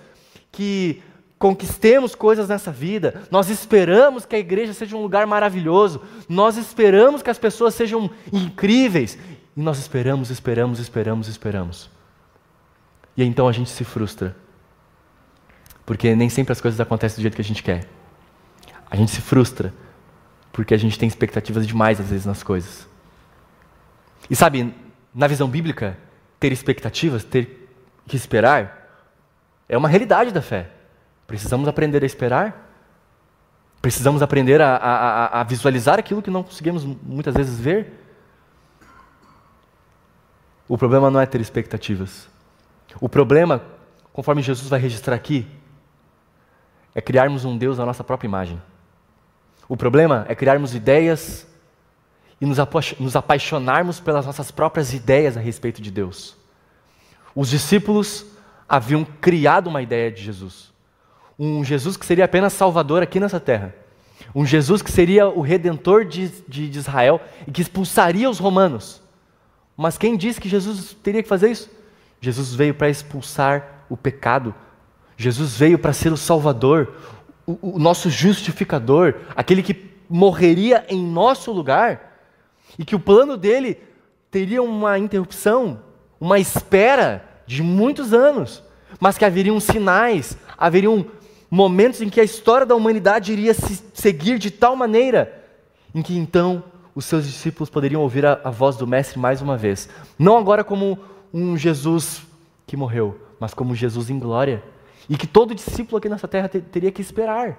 que 0.51 1.03
conquistemos 1.37 2.15
coisas 2.15 2.49
nessa 2.49 2.71
vida, 2.71 3.21
nós 3.29 3.47
esperamos 3.47 4.25
que 4.25 4.35
a 4.35 4.39
igreja 4.39 4.73
seja 4.73 4.97
um 4.97 5.03
lugar 5.03 5.27
maravilhoso, 5.27 6.01
nós 6.27 6.57
esperamos 6.57 7.21
que 7.21 7.29
as 7.29 7.37
pessoas 7.37 7.75
sejam 7.75 8.09
incríveis, 8.33 9.19
e 9.55 9.61
nós 9.61 9.77
esperamos, 9.77 10.31
esperamos, 10.31 10.79
esperamos, 10.79 11.27
esperamos. 11.27 11.89
E 13.15 13.23
então 13.23 13.47
a 13.47 13.51
gente 13.51 13.69
se 13.69 13.83
frustra, 13.83 14.35
porque 15.85 16.15
nem 16.15 16.27
sempre 16.27 16.53
as 16.53 16.59
coisas 16.59 16.79
acontecem 16.79 17.17
do 17.17 17.21
jeito 17.21 17.35
que 17.35 17.41
a 17.41 17.45
gente 17.45 17.61
quer. 17.61 17.87
A 18.89 18.95
gente 18.95 19.11
se 19.11 19.21
frustra, 19.21 19.71
porque 20.51 20.73
a 20.73 20.77
gente 20.77 20.97
tem 20.97 21.07
expectativas 21.07 21.65
demais 21.65 21.99
às 21.99 22.09
vezes 22.09 22.25
nas 22.25 22.43
coisas. 22.43 22.87
E 24.29 24.35
sabe, 24.35 24.73
na 25.13 25.27
visão 25.27 25.47
bíblica, 25.47 25.97
ter 26.39 26.51
expectativas, 26.51 27.23
ter 27.23 27.69
que 28.07 28.15
esperar, 28.15 28.79
é 29.67 29.77
uma 29.77 29.87
realidade 29.87 30.31
da 30.31 30.41
fé. 30.41 30.69
Precisamos 31.27 31.67
aprender 31.67 32.01
a 32.03 32.05
esperar. 32.05 32.67
Precisamos 33.81 34.21
aprender 34.21 34.61
a, 34.61 34.75
a, 34.75 35.41
a, 35.41 35.43
visualizar 35.43 35.99
aquilo 35.99 36.21
que 36.21 36.29
não 36.29 36.43
conseguimos 36.43 36.83
muitas 36.83 37.33
vezes 37.33 37.59
ver. 37.59 37.93
O 40.67 40.77
problema 40.77 41.09
não 41.09 41.19
é 41.19 41.25
ter 41.25 41.39
expectativas. 41.39 42.27
O 42.99 43.07
problema, 43.07 43.61
conforme 44.11 44.41
Jesus 44.41 44.67
vai 44.67 44.79
registrar 44.79 45.15
aqui, 45.15 45.47
é 46.93 47.01
criarmos 47.01 47.45
um 47.45 47.57
Deus 47.57 47.79
à 47.79 47.85
nossa 47.85 48.03
própria 48.03 48.27
imagem. 48.27 48.61
O 49.69 49.77
problema 49.77 50.25
é 50.27 50.35
criarmos 50.35 50.75
ideias 50.75 51.47
e 52.41 52.45
nos, 52.45 53.15
apaixonarmos 53.15 54.01
pelas 54.01 54.25
nossas 54.25 54.51
próprias 54.51 54.93
ideias 54.93 55.37
a 55.37 55.39
respeito 55.39 55.81
de 55.81 55.91
Deus. 55.91 56.35
Os 57.33 57.49
discípulos 57.49 58.25
haviam 58.67 59.05
criado 59.05 59.67
uma 59.67 59.81
ideia 59.81 60.11
de 60.11 60.21
Jesus 60.21 60.69
um 61.39 61.63
Jesus 61.63 61.95
que 61.95 62.05
seria 62.05 62.25
apenas 62.25 62.51
salvador 62.51 63.01
aqui 63.01 63.17
nessa 63.19 63.39
terra. 63.39 63.73
Um 64.35 64.45
Jesus 64.45 64.81
que 64.81 64.91
seria 64.91 65.29
o 65.29 65.39
redentor 65.39 66.03
de, 66.03 66.27
de, 66.45 66.69
de 66.69 66.77
Israel 66.77 67.21
e 67.47 67.51
que 67.51 67.61
expulsaria 67.61 68.29
os 68.29 68.37
romanos. 68.37 69.01
Mas 69.77 69.97
quem 69.97 70.17
disse 70.17 70.41
que 70.41 70.49
Jesus 70.49 70.93
teria 71.01 71.23
que 71.23 71.29
fazer 71.29 71.49
isso? 71.49 71.71
Jesus 72.19 72.53
veio 72.53 72.73
para 72.73 72.89
expulsar 72.89 73.85
o 73.89 73.95
pecado. 73.95 74.53
Jesus 75.15 75.55
veio 75.55 75.79
para 75.79 75.93
ser 75.93 76.11
o 76.11 76.17
Salvador, 76.17 76.93
o, 77.49 77.75
o 77.75 77.79
nosso 77.79 78.09
justificador, 78.09 79.15
aquele 79.35 79.63
que 79.63 79.89
morreria 80.09 80.85
em 80.87 81.01
nosso 81.01 81.51
lugar 81.51 82.17
e 82.77 82.85
que 82.85 82.95
o 82.95 82.99
plano 82.99 83.35
dele 83.35 83.79
teria 84.29 84.61
uma 84.61 84.99
interrupção, 84.99 85.79
uma 86.19 86.37
espera 86.37 87.25
de 87.47 87.63
muitos 87.63 88.13
anos, 88.13 88.63
mas 88.99 89.17
que 89.17 89.25
haveriam 89.25 89.59
sinais, 89.59 90.37
haveriam 90.57 91.05
momentos 91.49 92.01
em 92.01 92.09
que 92.09 92.21
a 92.21 92.23
história 92.23 92.65
da 92.65 92.75
humanidade 92.75 93.31
iria 93.33 93.53
se 93.53 93.83
seguir 93.93 94.37
de 94.37 94.51
tal 94.51 94.75
maneira 94.75 95.39
em 95.93 96.03
que 96.03 96.15
então 96.15 96.63
os 96.93 97.05
seus 97.05 97.25
discípulos 97.25 97.69
poderiam 97.69 98.01
ouvir 98.01 98.25
a, 98.25 98.39
a 98.43 98.51
voz 98.51 98.75
do 98.75 98.85
Mestre 98.85 99.17
mais 99.17 99.41
uma 99.41 99.57
vez. 99.57 99.89
Não 100.17 100.37
agora 100.37 100.63
como 100.63 100.99
um 101.33 101.57
Jesus 101.57 102.21
que 102.67 102.77
morreu, 102.77 103.19
mas 103.39 103.53
como 103.53 103.73
Jesus 103.73 104.09
em 104.11 104.19
glória. 104.19 104.63
E 105.09 105.17
que 105.17 105.25
todo 105.25 105.55
discípulo 105.55 105.97
aqui 105.97 106.07
nessa 106.07 106.27
terra 106.27 106.47
ter, 106.47 106.61
teria 106.61 106.91
que 106.91 107.01
esperar. 107.01 107.57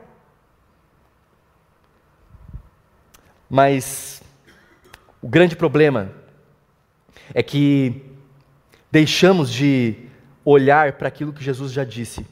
Mas 3.49 4.23
o 5.21 5.29
grande 5.29 5.57
problema 5.57 6.13
é 7.35 7.43
que 7.43 8.03
deixamos 8.91 9.53
de 9.53 10.09
olhar 10.45 10.93
para 10.93 11.09
aquilo 11.09 11.33
que 11.33 11.43
Jesus 11.43 11.73
já 11.73 11.85
disse 11.85 12.25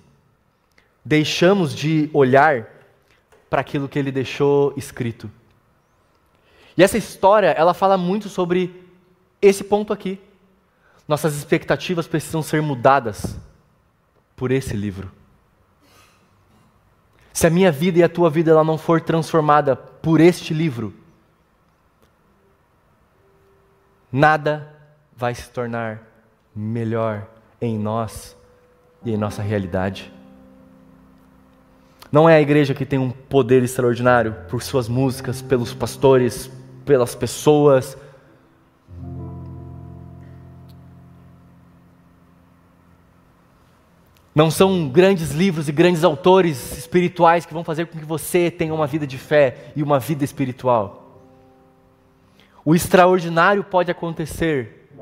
deixamos 1.09 1.75
de 1.75 2.11
olhar 2.13 2.67
para 3.49 3.63
aquilo 3.63 3.89
que 3.89 3.99
ele 3.99 4.13
deixou 4.13 4.75
escrito. 4.77 5.31
E 6.77 6.83
essa 6.83 6.99
história, 6.99 7.49
ela 7.49 7.73
fala 7.73 7.97
muito 7.97 8.29
sobre 8.29 8.85
esse 9.41 9.65
ponto 9.65 9.91
aqui. 9.91 10.21
Nossas 11.09 11.35
expectativas 11.35 12.07
precisam 12.07 12.43
ser 12.43 12.61
mudadas 12.61 13.39
por 14.39 14.51
esse 14.51 14.75
livro. 14.75 15.11
Se 17.33 17.47
a 17.47 17.51
minha 17.51 17.71
vida 17.71 17.99
e 17.99 18.03
a 18.03 18.09
tua 18.09 18.31
vida 18.31 18.51
ela 18.51 18.65
não 18.65 18.79
for 18.79 19.01
transformada 19.01 19.77
por 19.77 20.21
este 20.21 20.55
livro, 20.55 20.95
nada 24.11 24.75
vai 25.15 25.35
se 25.35 25.51
tornar 25.51 26.03
melhor 26.55 27.29
em 27.61 27.79
nós 27.79 28.37
e 29.05 29.13
em 29.13 29.17
nossa 29.17 29.43
realidade. 29.43 30.13
Não 32.11 32.29
é 32.29 32.37
a 32.37 32.41
igreja 32.41 32.75
que 32.75 32.87
tem 32.87 32.99
um 32.99 33.11
poder 33.11 33.63
extraordinário 33.63 34.35
por 34.49 34.63
suas 34.63 34.89
músicas, 34.89 35.43
pelos 35.43 35.75
pastores, 35.75 36.51
pelas 36.85 37.15
pessoas. 37.15 37.97
Não 44.39 44.53
são 44.53 44.89
grandes 44.89 45.33
livros 45.33 45.69
e 45.69 45.73
grandes 45.73 46.05
autores 46.05 46.79
espirituais 46.79 47.45
que 47.45 47.53
vão 47.53 47.65
fazer 47.65 47.87
com 47.87 47.99
que 47.99 48.05
você 48.05 48.53
tenha 48.53 48.73
uma 48.73 48.87
vida 48.87 49.05
de 49.05 49.19
fé 49.19 49.73
e 49.75 49.83
uma 49.83 49.99
vida 49.99 50.23
espiritual. 50.23 51.25
O 52.65 52.73
extraordinário 52.73 53.65
pode 53.65 53.91
acontecer 53.91 54.93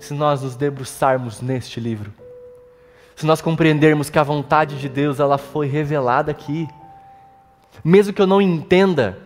se 0.00 0.14
nós 0.14 0.40
nos 0.40 0.56
debruçarmos 0.56 1.42
neste 1.42 1.78
livro. 1.78 2.10
Se 3.14 3.26
nós 3.26 3.42
compreendermos 3.42 4.08
que 4.08 4.18
a 4.18 4.22
vontade 4.22 4.80
de 4.80 4.88
Deus 4.88 5.20
ela 5.20 5.36
foi 5.36 5.66
revelada 5.66 6.30
aqui. 6.30 6.66
Mesmo 7.84 8.14
que 8.14 8.22
eu 8.22 8.26
não 8.26 8.40
entenda, 8.40 9.18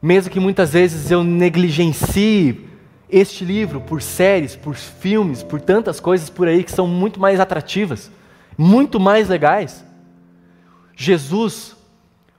mesmo 0.00 0.30
que 0.30 0.38
muitas 0.38 0.74
vezes 0.74 1.10
eu 1.10 1.24
negligencie 1.24 2.68
este 3.10 3.44
livro 3.44 3.80
por 3.80 4.00
séries, 4.00 4.54
por 4.54 4.76
filmes, 4.76 5.42
por 5.42 5.60
tantas 5.60 5.98
coisas 5.98 6.30
por 6.30 6.46
aí 6.46 6.62
que 6.62 6.70
são 6.70 6.86
muito 6.86 7.18
mais 7.18 7.40
atrativas, 7.40 8.08
muito 8.62 9.00
mais 9.00 9.28
legais. 9.28 9.84
Jesus 10.94 11.76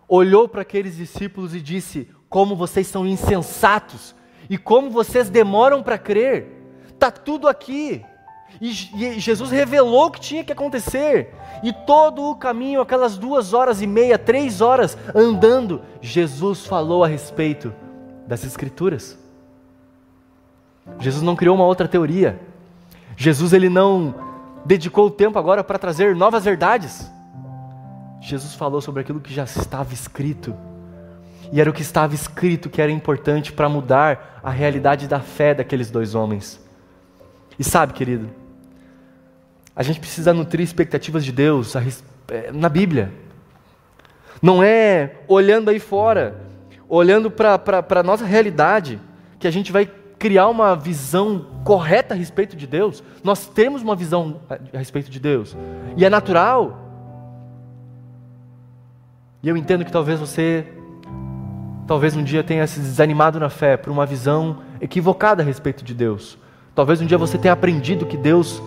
olhou 0.08 0.48
para 0.48 0.62
aqueles 0.62 0.96
discípulos 0.96 1.54
e 1.54 1.60
disse: 1.60 2.08
Como 2.30 2.56
vocês 2.56 2.88
são 2.88 3.06
insensatos 3.06 4.16
e 4.50 4.58
como 4.58 4.90
vocês 4.90 5.30
demoram 5.30 5.84
para 5.84 5.98
crer. 5.98 6.48
Está 6.88 7.12
tudo 7.12 7.48
aqui. 7.48 8.04
E, 8.62 8.70
e 8.70 9.20
Jesus 9.20 9.52
revelou 9.52 10.06
o 10.06 10.12
que 10.12 10.22
tinha 10.22 10.44
que 10.44 10.54
acontecer. 10.54 11.34
E 11.62 11.74
todo 11.74 12.24
o 12.24 12.36
caminho, 12.36 12.80
aquelas 12.80 13.18
duas 13.18 13.54
horas 13.54 13.82
e 13.82 13.88
meia, 13.88 14.18
três 14.18 14.62
horas 14.62 14.98
andando, 15.14 15.82
Jesus 16.02 16.66
falou 16.66 17.04
a 17.04 17.08
respeito 17.08 17.74
das 18.26 18.46
Escrituras. 18.46 19.18
Jesus 21.00 21.22
não 21.22 21.36
criou 21.36 21.56
uma 21.56 21.66
outra 21.66 21.88
teoria. 21.88 22.40
Jesus 23.18 23.52
ele 23.54 23.70
não 23.70 24.23
dedicou 24.66 25.08
o 25.08 25.12
tempo 25.12 25.38
agora 25.38 25.64
para 25.64 25.78
trazer 25.78 26.16
novas 26.16 26.46
verdades. 26.46 27.12
Jesus 28.22 28.54
falou 28.54 28.82
sobre 28.82 29.02
aquilo 29.02 29.20
que 29.20 29.34
já 29.34 29.44
estava 29.44 29.94
escrito. 29.94 30.56
E 31.52 31.60
era 31.60 31.70
o 31.70 31.74
que 31.74 31.82
estava 31.82 32.16
escrito 32.16 32.70
que 32.70 32.82
era 32.82 32.92
importante 32.92 33.52
para 33.52 33.68
mudar 33.68 34.40
a 34.42 34.50
realidade 34.50 35.08
da 35.08 35.20
fé 35.20 35.54
daqueles 35.54 35.92
dois 35.92 36.16
homens. 36.16 36.60
E 37.60 37.64
sabe, 37.64 37.94
querido, 37.94 38.30
a 39.76 39.84
gente 39.84 40.00
precisa 40.00 40.34
nutrir 40.34 40.64
expectativas 40.64 41.24
de 41.24 41.32
Deus 41.32 41.76
é, 41.76 42.52
na 42.52 42.70
Bíblia. 42.70 43.12
Não 44.42 44.64
é 44.64 45.18
olhando 45.28 45.70
aí 45.70 45.80
fora, 45.80 46.42
olhando 46.88 47.30
para 47.30 47.62
a 47.90 48.04
nossa 48.04 48.26
realidade, 48.26 49.00
que 49.40 49.48
a 49.48 49.52
gente 49.52 49.72
vai 49.72 49.90
criar 50.24 50.48
uma 50.48 50.74
visão 50.74 51.48
correta 51.66 52.14
a 52.14 52.18
respeito 52.18 52.56
de 52.56 52.66
Deus. 52.66 53.04
Nós 53.22 53.46
temos 53.46 53.82
uma 53.82 53.94
visão 53.94 54.38
a 54.50 54.78
respeito 54.78 55.12
de 55.12 55.20
Deus, 55.20 55.54
e 55.98 56.06
é 56.06 56.10
natural. 56.10 56.80
E 59.44 59.50
eu 59.50 59.58
entendo 59.58 59.84
que 59.84 59.92
talvez 59.92 60.22
você 60.22 60.66
Talvez 61.86 62.16
um 62.16 62.24
dia 62.24 62.42
tenha 62.42 62.66
se 62.66 62.80
desanimado 62.80 63.38
na 63.42 63.50
fé 63.50 63.76
por 63.76 63.92
uma 63.92 64.06
visão 64.06 64.60
equivocada 64.80 65.44
a 65.44 65.46
respeito 65.46 65.84
de 65.84 65.94
Deus. 65.94 66.38
Talvez 66.74 67.02
um 67.02 67.06
dia 67.06 67.18
você 67.18 67.38
tenha 67.38 67.54
aprendido 67.54 68.06
que 68.06 68.16
Deus 68.16 68.64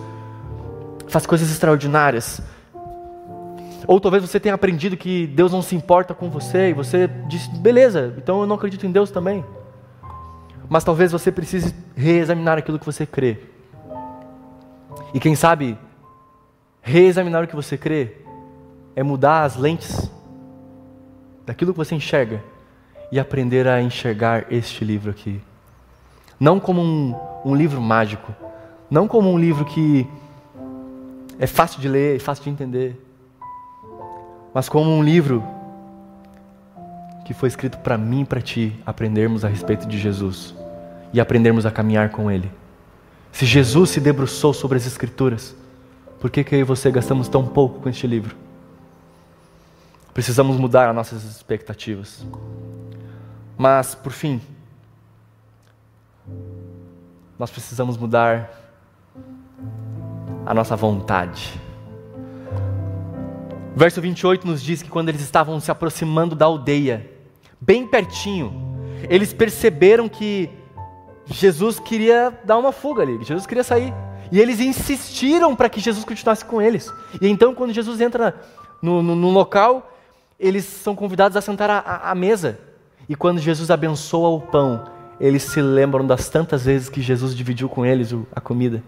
faz 1.07 1.25
coisas 1.25 1.49
extraordinárias. 1.49 2.39
Ou 3.87 3.99
talvez 3.99 4.21
você 4.21 4.39
tenha 4.39 4.53
aprendido 4.53 4.95
que 4.95 5.25
Deus 5.25 5.51
não 5.51 5.63
se 5.63 5.75
importa 5.75 6.13
com 6.13 6.29
você 6.29 6.69
e 6.69 6.73
você 6.73 7.09
disse, 7.27 7.49
beleza, 7.57 8.13
então 8.15 8.41
eu 8.41 8.45
não 8.45 8.55
acredito 8.55 8.85
em 8.85 8.91
Deus 8.91 9.09
também. 9.09 9.43
Mas 10.69 10.83
talvez 10.83 11.11
você 11.11 11.31
precise 11.31 11.73
reexaminar 11.95 12.57
aquilo 12.57 12.79
que 12.79 12.85
você 12.85 13.05
crê. 13.05 13.37
E 15.13 15.19
quem 15.19 15.35
sabe, 15.35 15.77
reexaminar 16.81 17.43
o 17.43 17.47
que 17.47 17.55
você 17.55 17.77
crê 17.77 18.13
é 18.95 19.03
mudar 19.03 19.43
as 19.43 19.55
lentes 19.55 20.11
daquilo 21.45 21.71
que 21.71 21.77
você 21.77 21.95
enxerga 21.95 22.43
e 23.11 23.19
aprender 23.19 23.67
a 23.67 23.81
enxergar 23.81 24.51
este 24.51 24.83
livro 24.83 25.09
aqui. 25.09 25.41
Não 26.39 26.59
como 26.59 26.81
um, 26.81 27.15
um 27.45 27.55
livro 27.55 27.81
mágico, 27.81 28.33
não 28.89 29.07
como 29.07 29.31
um 29.31 29.37
livro 29.37 29.63
que 29.65 30.07
é 31.39 31.47
fácil 31.47 31.79
de 31.79 31.87
ler 31.87 32.17
e 32.17 32.19
fácil 32.19 32.43
de 32.43 32.49
entender, 32.49 33.01
mas 34.53 34.67
como 34.67 34.89
um 34.89 35.03
livro 35.03 35.43
que 37.27 37.33
foi 37.33 37.49
escrito 37.49 37.77
para 37.79 37.97
mim 37.97 38.21
e 38.21 38.25
para 38.25 38.39
ti 38.39 38.73
aprendermos 38.85 39.43
a 39.43 39.49
respeito 39.49 39.85
de 39.85 39.99
Jesus 39.99 40.55
e 41.11 41.19
aprendermos 41.19 41.65
a 41.65 41.71
caminhar 41.71 42.09
com 42.09 42.31
Ele. 42.31 42.49
Se 43.33 43.45
Jesus 43.45 43.89
se 43.89 43.99
debruçou 43.99 44.53
sobre 44.53 44.77
as 44.77 44.87
Escrituras, 44.87 45.53
por 46.21 46.29
que, 46.29 46.41
que 46.41 46.55
eu 46.55 46.59
e 46.59 46.63
você 46.63 46.89
gastamos 46.89 47.27
tão 47.27 47.45
pouco 47.45 47.81
com 47.81 47.89
este 47.89 48.07
livro? 48.07 48.33
Precisamos 50.13 50.55
mudar 50.55 50.87
as 50.87 50.95
nossas 50.95 51.25
expectativas. 51.25 52.25
Mas, 53.57 53.93
por 53.93 54.13
fim, 54.13 54.39
nós 57.37 57.51
precisamos 57.51 57.97
mudar 57.97 58.49
a 60.45 60.53
nossa 60.53 60.77
vontade. 60.77 61.59
verso 63.75 63.99
28 63.99 64.47
nos 64.47 64.63
diz 64.63 64.81
que 64.81 64.89
quando 64.89 65.09
eles 65.09 65.19
estavam 65.19 65.59
se 65.59 65.69
aproximando 65.69 66.33
da 66.33 66.45
aldeia, 66.45 67.16
bem 67.59 67.87
pertinho, 67.87 68.53
eles 69.09 69.33
perceberam 69.33 70.07
que 70.07 70.49
Jesus 71.25 71.79
queria 71.79 72.37
dar 72.43 72.57
uma 72.57 72.71
fuga 72.71 73.03
ali, 73.03 73.23
Jesus 73.23 73.45
queria 73.45 73.63
sair. 73.63 73.93
E 74.31 74.39
eles 74.39 74.59
insistiram 74.59 75.55
para 75.55 75.69
que 75.69 75.79
Jesus 75.79 76.03
continuasse 76.03 76.43
com 76.43 76.61
eles. 76.61 76.91
E 77.21 77.27
então, 77.27 77.55
quando 77.55 77.73
Jesus 77.73 78.01
entra 78.01 78.35
no, 78.81 79.01
no, 79.01 79.15
no 79.15 79.29
local, 79.29 79.93
eles 80.39 80.65
são 80.65 80.95
convidados 80.95 81.37
a 81.37 81.41
sentar 81.41 81.69
à 81.69 82.13
mesa. 82.13 82.59
E 83.07 83.15
quando 83.15 83.39
Jesus 83.39 83.71
abençoa 83.71 84.29
o 84.29 84.41
pão, 84.41 84.83
eles 85.19 85.43
se 85.43 85.61
lembram 85.61 86.05
das 86.05 86.29
tantas 86.29 86.65
vezes 86.65 86.89
que 86.89 87.01
Jesus 87.01 87.35
dividiu 87.35 87.69
com 87.69 87.85
eles 87.85 88.13
a 88.35 88.41
comida. 88.41 88.83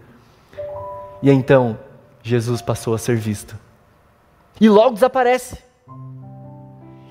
E 1.22 1.30
então, 1.30 1.78
Jesus 2.22 2.60
passou 2.60 2.94
a 2.94 2.98
ser 2.98 3.16
visto. 3.16 3.56
E 4.60 4.68
logo 4.68 4.94
desaparece. 4.94 5.58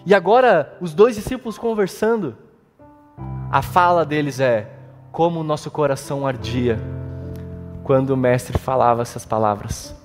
E 0.10 0.14
agora, 0.16 0.76
os 0.82 0.94
dois 0.94 1.16
discípulos 1.16 1.58
conversando, 1.58 2.36
a 3.50 3.62
fala 3.62 4.04
deles 4.04 4.42
é: 4.42 4.70
como 5.12 5.40
o 5.40 5.44
nosso 5.44 5.72
coração 5.72 6.28
ardia 6.28 6.78
quando 7.84 8.10
o 8.10 8.18
Mestre 8.18 8.58
falava 8.58 9.04
essas 9.04 9.26
palavras. 9.26 9.96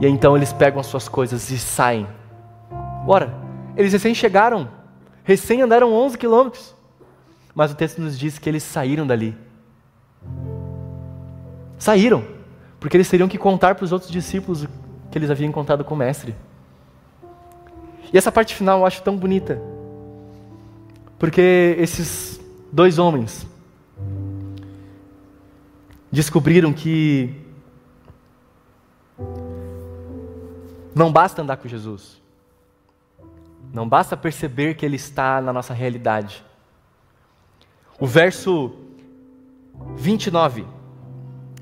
E 0.00 0.06
então 0.06 0.36
eles 0.36 0.52
pegam 0.52 0.78
as 0.78 0.86
suas 0.86 1.08
coisas 1.08 1.50
e 1.50 1.58
saem. 1.58 2.06
Ora, 3.06 3.34
eles 3.76 3.92
recém 3.92 4.14
chegaram 4.14 4.68
Recém 5.28 5.60
andaram 5.60 5.92
11 5.92 6.16
quilômetros. 6.16 6.74
Mas 7.54 7.70
o 7.70 7.74
texto 7.74 8.00
nos 8.00 8.18
diz 8.18 8.38
que 8.38 8.48
eles 8.48 8.62
saíram 8.62 9.06
dali. 9.06 9.36
Saíram, 11.76 12.24
porque 12.80 12.96
eles 12.96 13.10
teriam 13.10 13.28
que 13.28 13.36
contar 13.36 13.74
para 13.74 13.84
os 13.84 13.92
outros 13.92 14.10
discípulos 14.10 14.66
que 15.10 15.18
eles 15.18 15.30
haviam 15.30 15.52
contado 15.52 15.84
com 15.84 15.94
o 15.94 15.98
Mestre. 15.98 16.34
E 18.12 18.18
essa 18.18 18.32
parte 18.32 18.54
final 18.54 18.80
eu 18.80 18.86
acho 18.86 19.02
tão 19.02 19.16
bonita, 19.16 19.60
porque 21.18 21.76
esses 21.78 22.40
dois 22.72 22.98
homens 22.98 23.46
descobriram 26.10 26.72
que 26.72 27.34
não 30.94 31.12
basta 31.12 31.42
andar 31.42 31.56
com 31.58 31.68
Jesus. 31.68 32.20
Não 33.72 33.88
basta 33.88 34.16
perceber 34.16 34.74
que 34.74 34.86
Ele 34.86 34.96
está 34.96 35.40
na 35.40 35.52
nossa 35.52 35.74
realidade. 35.74 36.42
O 38.00 38.06
verso 38.06 38.72
29 39.96 40.66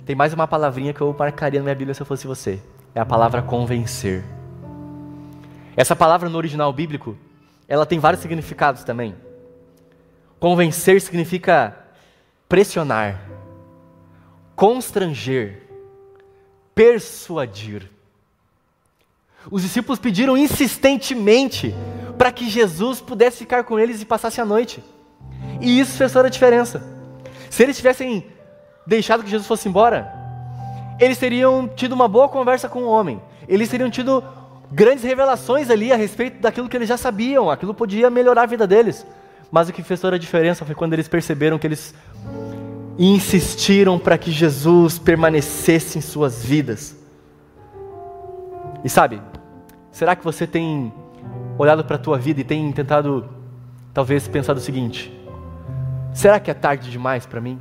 tem 0.05 0.15
mais 0.15 0.33
uma 0.33 0.47
palavrinha 0.47 0.95
que 0.95 1.01
eu 1.01 1.15
marcaria 1.19 1.59
na 1.59 1.65
minha 1.65 1.75
Bíblia 1.75 1.95
se 1.95 2.01
eu 2.01 2.07
fosse 2.07 2.27
você. 2.27 2.61
É 2.95 3.01
a 3.01 3.05
palavra 3.05 3.43
convencer. 3.43 4.36
Essa 5.77 5.95
palavra 5.95 6.29
no 6.31 6.39
original 6.39 6.73
bíblico, 6.73 7.17
ela 7.69 7.85
tem 7.85 7.99
vários 7.99 8.23
significados 8.23 8.83
também. 8.83 9.15
Convencer 10.41 11.01
significa 11.01 11.77
pressionar, 12.49 13.21
constranger, 14.55 15.62
persuadir. 16.75 17.91
Os 19.51 19.62
discípulos 19.62 19.99
pediram 19.99 20.37
insistentemente 20.37 21.75
para 22.17 22.33
que 22.33 22.49
Jesus 22.49 23.01
pudesse 23.01 23.39
ficar 23.39 23.65
com 23.65 23.79
eles 23.79 24.01
e 24.01 24.07
passasse 24.07 24.41
a 24.41 24.45
noite. 24.45 24.83
E 25.61 25.79
isso 25.79 25.97
fez 25.97 26.12
toda 26.12 26.29
a 26.29 26.31
diferença. 26.31 26.83
Se 27.51 27.62
eles 27.62 27.77
tivessem 27.77 28.27
deixado 28.87 29.23
que 29.23 29.31
Jesus 29.31 29.47
fosse 29.47 29.69
embora, 29.69 30.12
eles 30.99 31.19
teriam 31.19 31.69
tido 31.69 31.93
uma 31.93 32.09
boa 32.09 32.29
conversa 32.29 32.69
com 32.69 32.85
o 32.85 32.89
homem. 32.89 33.21
Eles 33.47 33.69
teriam 33.69 33.91
tido 33.91 34.25
grandes 34.70 35.05
revelações 35.05 35.70
ali 35.70 35.92
a 35.92 35.96
respeito 35.96 36.40
daquilo 36.40 36.68
que 36.68 36.76
eles 36.76 36.88
já 36.88 36.96
sabiam. 36.96 37.50
Aquilo 37.50 37.74
podia 37.74 38.11
melhorar 38.11 38.42
a 38.42 38.46
vida 38.46 38.66
deles. 38.66 39.07
Mas 39.50 39.68
o 39.68 39.72
que 39.72 39.83
fez 39.83 40.00
toda 40.00 40.16
a 40.16 40.18
diferença 40.18 40.64
foi 40.64 40.74
quando 40.74 40.92
eles 40.92 41.09
perceberam 41.09 41.59
que 41.59 41.66
eles 41.66 41.94
insistiram 42.98 43.98
para 43.98 44.16
que 44.18 44.31
Jesus 44.31 44.98
permanecesse 44.98 45.98
em 45.98 46.00
suas 46.00 46.44
vidas. 46.44 46.96
E 48.83 48.88
sabe, 48.88 49.20
será 49.90 50.16
que 50.16 50.24
você 50.24 50.46
tem 50.46 50.92
olhado 51.59 51.85
para 51.85 51.96
a 51.96 51.98
tua 51.98 52.18
vida 52.18 52.40
e 52.40 52.44
tem 52.44 52.70
tentado, 52.72 53.29
talvez, 53.92 54.26
pensar 54.29 54.57
o 54.57 54.61
seguinte: 54.61 55.12
será 56.12 56.40
que 56.40 56.50
é 56.50 56.55
tarde 56.55 56.90
demais 56.90 57.26
para 57.26 57.40
mim? 57.40 57.61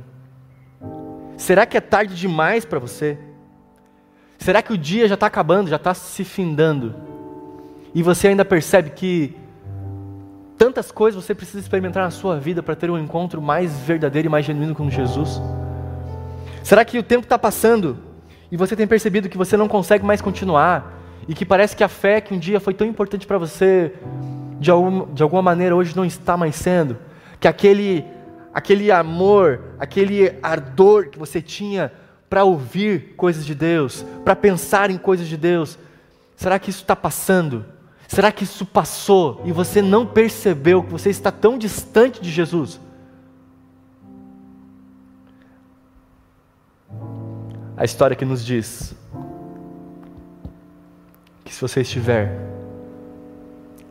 Será 1.36 1.66
que 1.66 1.76
é 1.76 1.80
tarde 1.80 2.14
demais 2.14 2.64
para 2.64 2.78
você? 2.78 3.18
Será 4.38 4.62
que 4.62 4.72
o 4.72 4.78
dia 4.78 5.08
já 5.08 5.14
está 5.14 5.26
acabando, 5.26 5.68
já 5.68 5.76
está 5.76 5.94
se 5.94 6.24
findando? 6.24 6.94
E 7.94 8.02
você 8.02 8.28
ainda 8.28 8.44
percebe 8.44 8.90
que 8.90 9.34
tantas 10.58 10.90
coisas 10.90 11.22
você 11.22 11.34
precisa 11.34 11.58
experimentar 11.60 12.04
na 12.04 12.10
sua 12.10 12.38
vida 12.38 12.62
para 12.62 12.74
ter 12.74 12.90
um 12.90 12.98
encontro 12.98 13.40
mais 13.40 13.78
verdadeiro 13.80 14.26
e 14.26 14.30
mais 14.30 14.44
genuíno 14.44 14.74
com 14.74 14.90
Jesus? 14.90 15.40
Será 16.62 16.84
que 16.84 16.98
o 16.98 17.02
tempo 17.02 17.24
está 17.24 17.38
passando 17.38 17.98
e 18.50 18.56
você 18.56 18.76
tem 18.76 18.86
percebido 18.86 19.28
que 19.28 19.38
você 19.38 19.56
não 19.56 19.68
consegue 19.68 20.04
mais 20.04 20.20
continuar 20.20 20.94
e 21.28 21.34
que 21.34 21.44
parece 21.44 21.74
que 21.76 21.82
a 21.82 21.88
fé 21.88 22.20
que 22.20 22.34
um 22.34 22.38
dia 22.38 22.60
foi 22.60 22.74
tão 22.74 22.86
importante 22.86 23.26
para 23.26 23.38
você, 23.38 23.92
de, 24.60 24.70
algum, 24.70 25.12
de 25.12 25.22
alguma 25.22 25.42
maneira 25.42 25.74
hoje 25.74 25.96
não 25.96 26.04
está 26.04 26.36
mais 26.36 26.54
sendo? 26.54 26.96
Que 27.40 27.48
aquele, 27.48 28.04
aquele 28.52 28.90
amor, 28.90 29.60
aquele 29.78 30.38
ardor 30.42 31.08
que 31.08 31.18
você 31.18 31.40
tinha 31.40 31.92
para 32.28 32.44
ouvir 32.44 33.14
coisas 33.16 33.44
de 33.44 33.54
Deus, 33.54 34.04
para 34.24 34.34
pensar 34.34 34.90
em 34.90 34.98
coisas 34.98 35.28
de 35.28 35.36
Deus, 35.36 35.78
será 36.36 36.58
que 36.58 36.70
isso 36.70 36.82
está 36.82 36.96
passando? 36.96 37.64
Será 38.08 38.30
que 38.30 38.44
isso 38.44 38.64
passou 38.64 39.42
e 39.44 39.52
você 39.52 39.82
não 39.82 40.06
percebeu 40.06 40.82
que 40.82 40.92
você 40.92 41.10
está 41.10 41.32
tão 41.32 41.58
distante 41.58 42.20
de 42.20 42.30
Jesus? 42.30 42.80
A 47.76 47.84
história 47.84 48.16
que 48.16 48.24
nos 48.24 48.44
diz 48.44 48.94
que 51.44 51.52
se 51.52 51.60
você 51.60 51.82
estiver, 51.82 52.36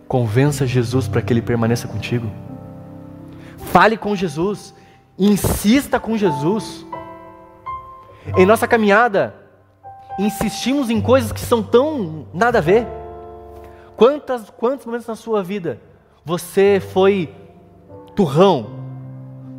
convença 0.07 0.65
Jesus 0.65 1.07
para 1.07 1.21
que 1.21 1.31
ele 1.31 1.41
permaneça 1.41 1.87
contigo. 1.87 2.29
Fale 3.71 3.97
com 3.97 4.15
Jesus, 4.15 4.73
insista 5.17 5.99
com 5.99 6.17
Jesus. 6.17 6.84
Em 8.35 8.45
nossa 8.45 8.67
caminhada, 8.67 9.35
insistimos 10.17 10.89
em 10.89 10.99
coisas 10.99 11.31
que 11.31 11.39
são 11.39 11.61
tão 11.61 12.27
nada 12.33 12.57
a 12.57 12.61
ver. 12.61 12.87
Quantas, 13.95 14.49
quantos 14.49 14.85
momentos 14.85 15.07
na 15.07 15.15
sua 15.15 15.43
vida 15.43 15.79
você 16.23 16.81
foi 16.91 17.33
turrão, 18.15 18.67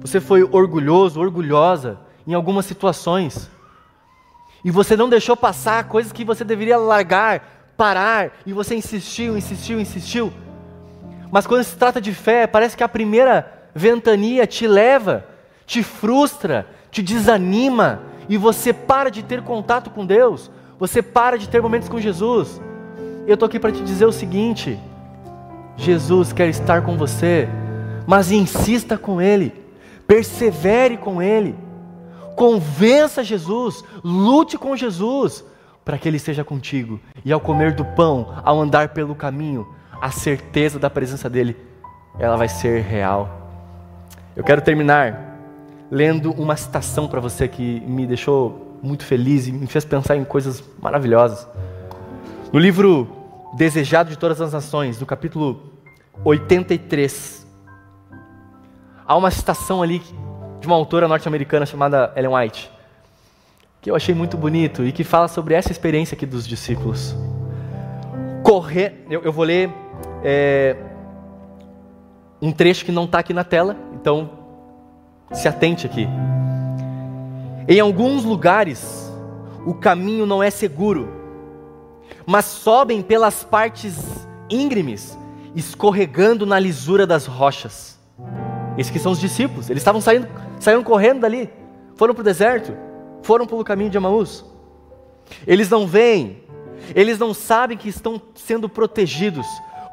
você 0.01 0.21
foi 0.21 0.43
orgulhoso, 0.43 1.21
orgulhosa 1.21 1.99
em 2.27 2.35
algumas 2.35 2.67
situações, 2.67 3.49
e 4.65 4.71
você 4.71 4.97
não 4.97 5.09
deixou 5.09 5.37
passar 5.37 5.85
coisas 5.85 6.11
que 6.13 6.25
você 6.25 6.43
deveria 6.43 6.77
largar, 6.77 7.73
parar, 7.77 8.33
e 8.45 8.53
você 8.53 8.75
insistiu, 8.75 9.37
insistiu, 9.37 9.79
insistiu. 9.79 10.33
Mas 11.31 11.47
quando 11.47 11.63
se 11.63 11.77
trata 11.77 12.01
de 12.01 12.13
fé, 12.13 12.47
parece 12.47 12.77
que 12.77 12.83
a 12.83 12.89
primeira 12.89 13.69
ventania 13.75 14.47
te 14.47 14.67
leva, 14.67 15.25
te 15.65 15.83
frustra, 15.85 16.67
te 16.91 17.01
desanima, 17.01 18.03
e 18.29 18.37
você 18.37 18.73
para 18.73 19.11
de 19.11 19.23
ter 19.23 19.43
contato 19.43 19.91
com 19.91 20.05
Deus, 20.05 20.51
você 20.79 21.03
para 21.03 21.39
de 21.39 21.49
ter 21.49 21.63
momentos 21.63 21.89
com 21.89 22.01
Jesus. 22.01 22.61
Eu 23.27 23.35
estou 23.35 23.47
aqui 23.47 23.59
para 23.59 23.73
te 23.73 23.83
dizer 23.83 24.07
o 24.07 24.13
seguinte: 24.13 24.79
Jesus 25.77 26.33
quer 26.33 26.49
estar 26.49 26.83
com 26.83 26.97
você, 26.97 27.49
mas 28.07 28.31
insista 28.31 28.97
com 28.97 29.21
Ele, 29.21 29.53
persevere 30.07 30.97
com 30.97 31.21
Ele, 31.21 31.55
convença 32.35 33.25
Jesus, 33.25 33.83
lute 34.03 34.59
com 34.59 34.77
Jesus, 34.77 35.45
para 35.85 35.99
que 35.99 36.09
Ele 36.09 36.17
esteja 36.17 36.45
contigo. 36.45 37.01
E 37.25 37.33
ao 37.33 37.41
comer 37.41 37.73
do 37.73 37.85
pão, 37.85 38.35
ao 38.45 38.61
andar 38.61 38.91
pelo 38.91 39.15
caminho, 39.15 39.67
a 40.01 40.11
certeza 40.11 40.79
da 40.79 40.91
presença 40.91 41.29
dEle, 41.29 41.57
ela 42.19 42.37
vai 42.37 42.49
ser 42.49 42.83
real. 42.83 43.51
Eu 44.35 44.45
quero 44.45 44.61
terminar 44.61 45.36
lendo 45.91 46.33
uma 46.33 46.57
citação 46.57 47.07
para 47.07 47.21
você 47.21 47.47
que 47.47 47.81
me 47.81 48.07
deixou 48.07 48.79
muito 48.83 49.05
feliz 49.05 49.47
e 49.47 49.53
me 49.53 49.67
fez 49.67 49.85
pensar 49.85 50.17
em 50.17 50.25
coisas 50.25 50.63
maravilhosas. 50.81 51.47
No 52.53 52.59
livro 52.59 53.09
Desejado 53.55 54.11
de 54.11 54.17
Todas 54.17 54.41
as 54.41 54.53
Nações, 54.53 55.01
no 55.01 55.07
capítulo 55.07 55.73
83, 56.25 57.47
há 59.07 59.17
uma 59.17 59.31
citação 59.31 59.83
ali 59.83 60.03
de 60.61 60.67
uma 60.67 60.77
autora 60.77 61.07
norte-americana 61.07 61.67
chamada 61.67 62.13
Ellen 62.17 62.35
White, 62.35 62.71
que 63.81 63.91
eu 63.91 63.97
achei 63.97 64.15
muito 64.15 64.37
bonito 64.37 64.85
e 64.85 64.93
que 64.93 65.05
fala 65.05 65.29
sobre 65.29 65.55
essa 65.55 65.71
experiência 65.71 66.15
aqui 66.15 66.27
dos 66.27 66.47
discípulos. 66.47 67.15
Correr, 68.43 69.05
eu, 69.11 69.23
eu 69.23 69.33
vou 69.33 69.45
ler 69.45 69.71
é, 70.25 70.77
um 72.41 72.53
trecho 72.53 72.85
que 72.85 72.93
não 72.93 73.05
está 73.05 73.19
aqui 73.19 73.33
na 73.33 73.45
tela, 73.45 73.77
então 73.95 74.31
se 75.33 75.49
atente 75.49 75.87
aqui. 75.87 76.07
Em 77.69 77.81
alguns 77.81 78.25
lugares, 78.25 79.13
o 79.65 79.75
caminho 79.75 80.25
não 80.25 80.43
é 80.43 80.51
seguro, 80.51 81.09
mas 82.25 82.45
sobem 82.45 83.03
pelas 83.03 83.43
partes 83.43 84.27
íngremes, 84.49 85.19
escorregando 85.55 86.47
na 86.47 86.59
lisura 86.59 87.07
das 87.07 87.27
rochas. 87.27 87.99
Esses 88.79 88.93
que 88.93 88.99
são 88.99 89.13
os 89.13 89.21
discípulos, 89.21 89.69
eles 89.71 89.81
estavam 89.81 90.01
saindo, 90.01 90.29
saindo 90.61 90.85
correndo 90.85 91.21
dali, 91.21 91.51
foram 91.97 92.15
para 92.15 92.21
o 92.21 92.25
deserto, 92.25 92.77
foram 93.23 93.47
pelo 93.47 93.65
caminho 93.65 93.91
de 93.91 93.99
Amaús. 93.99 94.45
Eles 95.47 95.69
não 95.69 95.87
veem, 95.87 96.43
eles 96.95 97.19
não 97.19 97.35
sabem 97.35 97.77
que 97.77 97.89
estão 97.89 98.21
sendo 98.35 98.69
protegidos 98.69 99.47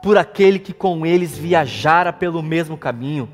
por 0.03 0.17
aquele 0.17 0.59
que 0.59 0.73
com 0.73 1.05
eles 1.05 1.37
viajara 1.37 2.13
pelo 2.13 2.43
mesmo 2.43 2.77
caminho 2.77 3.27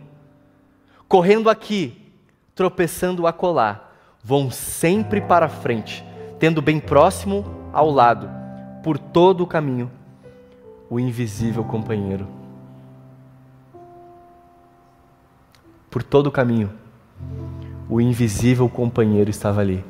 correndo 1.10 1.50
aqui, 1.50 2.14
tropeçando 2.54 3.26
acolá, 3.26 3.90
vão 4.24 4.52
sempre 4.52 5.20
para 5.20 5.50
frente, 5.50 6.06
tendo 6.38 6.62
bem 6.62 6.80
próximo 6.80 7.44
ao 7.74 7.90
lado, 7.90 8.30
por 8.84 9.00
todo 9.00 9.42
o 9.42 9.48
caminho, 9.48 9.92
o 10.88 11.00
invisível 11.00 11.64
companheiro. 11.64 12.28
Por 15.90 16.04
todo 16.04 16.28
o 16.28 16.32
caminho, 16.32 16.72
o 17.90 18.00
invisível 18.00 18.70
companheiro 18.70 19.32
estava 19.32 19.62
ali. 19.62 19.84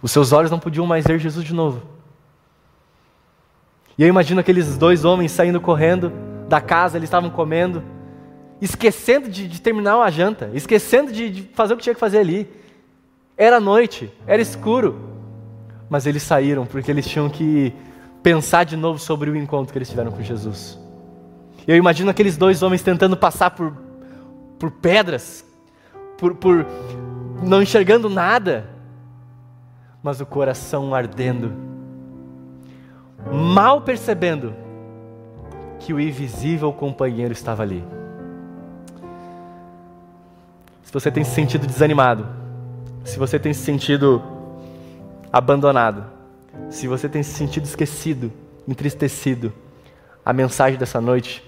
Os 0.00 0.10
seus 0.10 0.32
olhos 0.32 0.50
não 0.50 0.58
podiam 0.58 0.86
mais 0.86 1.06
ver 1.06 1.18
Jesus 1.18 1.44
de 1.44 1.52
novo. 1.52 1.82
E 3.98 4.02
eu 4.02 4.08
imagino 4.08 4.40
aqueles 4.40 4.78
dois 4.78 5.04
homens 5.04 5.32
saindo 5.32 5.60
correndo 5.60 6.10
da 6.48 6.60
casa, 6.60 6.96
eles 6.96 7.08
estavam 7.08 7.28
comendo 7.28 7.82
esquecendo 8.60 9.28
de, 9.28 9.46
de 9.46 9.60
terminar 9.60 10.00
a 10.00 10.10
janta, 10.10 10.50
esquecendo 10.52 11.12
de, 11.12 11.30
de 11.30 11.42
fazer 11.54 11.74
o 11.74 11.76
que 11.76 11.82
tinha 11.82 11.94
que 11.94 12.00
fazer 12.00 12.18
ali. 12.18 12.48
Era 13.36 13.60
noite, 13.60 14.12
era 14.26 14.42
escuro, 14.42 14.98
mas 15.88 16.06
eles 16.06 16.22
saíram 16.22 16.66
porque 16.66 16.90
eles 16.90 17.06
tinham 17.06 17.30
que 17.30 17.72
pensar 18.22 18.64
de 18.64 18.76
novo 18.76 18.98
sobre 18.98 19.30
o 19.30 19.36
encontro 19.36 19.72
que 19.72 19.78
eles 19.78 19.88
tiveram 19.88 20.10
com 20.10 20.22
Jesus. 20.22 20.78
Eu 21.66 21.76
imagino 21.76 22.10
aqueles 22.10 22.36
dois 22.36 22.62
homens 22.62 22.82
tentando 22.82 23.16
passar 23.16 23.50
por, 23.50 23.76
por 24.58 24.70
pedras, 24.72 25.44
por, 26.16 26.34
por 26.34 26.66
não 27.42 27.62
enxergando 27.62 28.08
nada, 28.10 28.68
mas 30.02 30.20
o 30.20 30.26
coração 30.26 30.94
ardendo, 30.94 31.52
mal 33.32 33.82
percebendo 33.82 34.54
que 35.78 35.92
o 35.92 36.00
invisível 36.00 36.72
companheiro 36.72 37.32
estava 37.32 37.62
ali 37.62 37.84
se 40.88 40.92
você 40.94 41.10
tem 41.10 41.22
se 41.22 41.32
sentido 41.32 41.66
desanimado, 41.66 42.26
se 43.04 43.18
você 43.18 43.38
tem 43.38 43.52
se 43.52 43.60
sentido 43.60 44.22
abandonado, 45.30 46.06
se 46.70 46.88
você 46.88 47.10
tem 47.10 47.22
se 47.22 47.30
sentido 47.32 47.66
esquecido, 47.66 48.32
entristecido, 48.66 49.52
a 50.24 50.32
mensagem 50.32 50.78
dessa 50.78 50.98
noite 50.98 51.44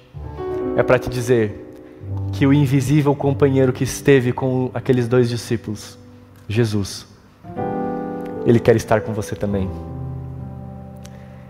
é 0.77 0.83
para 0.83 0.99
te 0.99 1.09
dizer 1.09 1.73
que 2.35 2.47
o 2.47 2.53
invisível 2.53 3.17
companheiro 3.17 3.73
que 3.73 3.83
esteve 3.83 4.31
com 4.31 4.71
aqueles 4.75 5.09
dois 5.09 5.27
discípulos, 5.27 5.99
Jesus, 6.47 7.07
ele 8.45 8.61
quer 8.61 8.77
estar 8.77 9.01
com 9.01 9.15
você 9.15 9.35
também. 9.35 9.71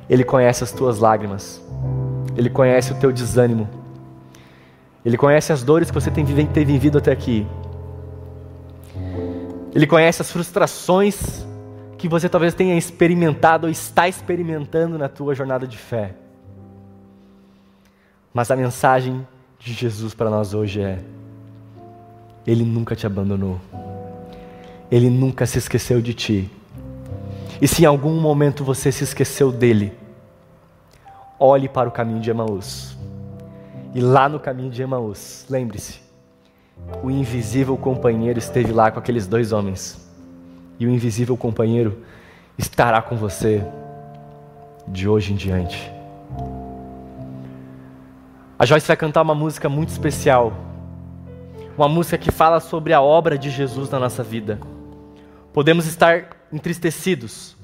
Ele 0.09 0.23
conhece 0.23 0.63
as 0.63 0.71
tuas 0.71 1.01
lágrimas, 1.01 1.61
ele 2.37 2.51
conhece 2.51 2.93
o 2.93 2.95
teu 2.95 3.11
desânimo, 3.11 3.69
ele 5.05 5.17
conhece 5.17 5.53
as 5.53 5.65
dores 5.65 5.91
que 5.91 5.95
você 6.01 6.09
tem 6.09 6.25
vivido 6.25 6.97
até 6.97 7.11
aqui. 7.11 7.45
Ele 9.75 9.87
conhece 9.87 10.21
as 10.21 10.31
frustrações 10.31 11.47
que 11.97 12.09
você 12.09 12.29
talvez 12.29 12.55
tenha 12.55 12.77
experimentado 12.77 13.67
ou 13.67 13.71
está 13.71 14.09
experimentando 14.09 14.99
na 14.99 15.09
tua 15.09 15.35
jornada 15.35 15.67
de 15.67 15.77
fé. 15.77 16.15
Mas 18.33 18.51
a 18.51 18.57
mensagem 18.57 19.27
de 19.59 19.73
Jesus 19.73 20.15
para 20.15 20.31
nós 20.31 20.55
hoje 20.55 20.81
é: 20.81 20.99
Ele 22.47 22.65
nunca 22.65 22.97
te 22.97 23.07
abandonou. 23.07 23.61
Ele 24.91 25.09
nunca 25.09 25.47
se 25.47 25.59
esqueceu 25.59 26.01
de 26.01 26.15
ti. 26.15 26.51
E 27.61 27.69
se 27.69 27.83
em 27.83 27.87
algum 27.87 28.21
momento 28.21 28.65
você 28.65 28.91
se 28.91 29.05
esqueceu 29.05 29.53
dele, 29.53 29.93
olhe 31.39 31.69
para 31.69 31.89
o 31.89 31.93
caminho 31.93 32.21
de 32.21 32.31
Emaús. 32.31 32.97
E 33.95 34.01
lá 34.01 34.29
no 34.29 34.41
caminho 34.41 34.71
de 34.71 34.83
Emaús, 34.83 35.45
lembre-se, 35.51 36.01
o 37.03 37.11
invisível 37.11 37.77
companheiro 37.77 38.39
esteve 38.39 38.73
lá 38.73 38.91
com 38.91 38.99
aqueles 38.99 39.27
dois 39.27 39.53
homens. 39.53 40.09
E 40.79 40.87
o 40.87 40.91
invisível 40.91 41.37
companheiro 41.37 41.99
estará 42.57 43.01
com 43.01 43.17
você 43.17 43.65
de 44.87 45.09
hoje 45.09 45.33
em 45.33 45.37
diante. 45.37 45.91
A 48.59 48.67
Joyce 48.67 48.87
vai 48.87 48.97
cantar 48.97 49.23
uma 49.23 49.35
música 49.35 49.69
muito 49.69 49.89
especial. 49.89 50.53
Uma 51.77 51.89
música 51.89 52.19
que 52.19 52.31
fala 52.31 52.61
sobre 52.61 52.93
a 52.93 53.01
obra 53.01 53.39
de 53.39 53.51
Jesus 53.51 53.89
na 53.89 53.99
nossa 53.99 54.23
vida. 54.23 54.61
Podemos 55.53 55.87
estar 55.87 56.37
entristecidos, 56.53 57.57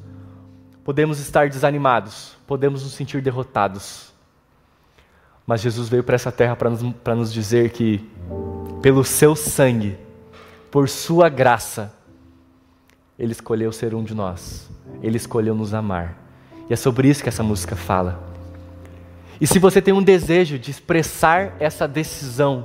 podemos 0.83 1.21
estar 1.21 1.49
desanimados, 1.49 2.37
podemos 2.47 2.83
nos 2.83 2.93
sentir 2.93 3.21
derrotados. 3.21 4.13
Mas 5.47 5.61
Jesus 5.61 5.89
veio 5.89 6.03
para 6.03 6.15
essa 6.15 6.33
terra 6.33 6.57
para 6.57 6.71
nos, 6.71 6.83
nos 6.83 7.33
dizer 7.33 7.71
que, 7.71 8.09
pelo 8.87 9.03
seu 9.03 9.35
sangue, 9.35 9.99
por 10.71 10.89
sua 10.89 11.29
graça, 11.29 11.93
Ele 13.19 13.33
escolheu 13.33 13.73
ser 13.73 13.93
um 13.97 14.05
de 14.05 14.15
nós, 14.15 14.71
Ele 15.03 15.17
escolheu 15.17 15.57
nos 15.57 15.75
amar. 15.75 16.17
E 16.71 16.73
é 16.73 16.77
sobre 16.77 17.09
isso 17.09 17.21
que 17.21 17.29
essa 17.29 17.43
música 17.43 17.75
fala. 17.75 18.23
E 19.41 19.47
se 19.49 19.59
você 19.59 19.83
tem 19.83 19.93
um 19.93 20.05
desejo 20.05 20.57
de 20.57 20.71
expressar 20.71 21.57
essa 21.59 21.89
decisão, 21.89 22.65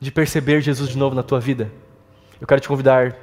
de 0.00 0.10
perceber 0.10 0.60
Jesus 0.60 0.88
de 0.88 0.98
novo 0.98 1.14
na 1.14 1.22
tua 1.22 1.38
vida, 1.38 1.70
eu 2.40 2.48
quero 2.48 2.60
te 2.60 2.66
convidar 2.66 3.16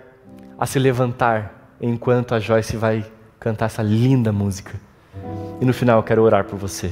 a 0.58 0.66
se 0.66 0.80
levantar 0.80 1.76
enquanto 1.82 2.34
a 2.34 2.40
Joyce 2.40 2.78
vai 2.78 3.06
cantar 3.38 3.66
essa 3.66 3.84
linda 3.84 4.32
música. 4.32 4.80
E 5.60 5.66
no 5.66 5.74
final 5.74 6.00
eu 6.00 6.04
quero 6.04 6.24
orar 6.24 6.46
por 6.46 6.58
você. 6.58 6.90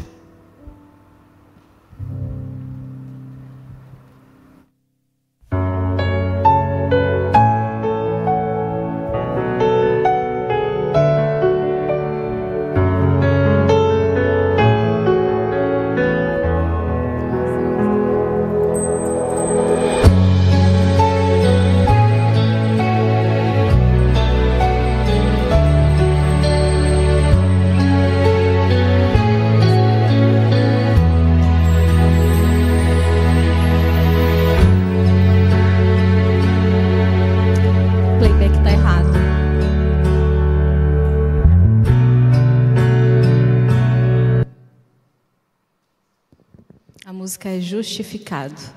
Justificado. 47.96 48.75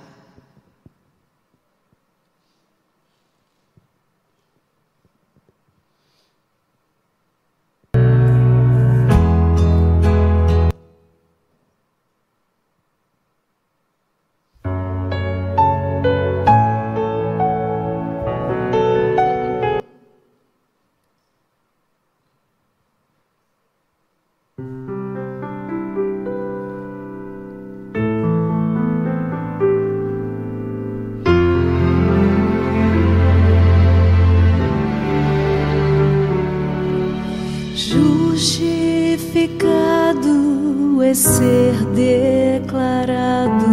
justificado 39.38 41.00
é 41.02 41.14
ser 41.14 41.74
declarado 41.94 43.64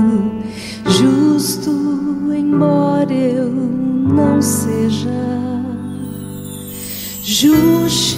justo, 0.87 1.71
embora 2.35 3.11
eu 3.11 3.49
não 3.49 4.39
seja. 4.41 5.09
Justificado 7.23 8.13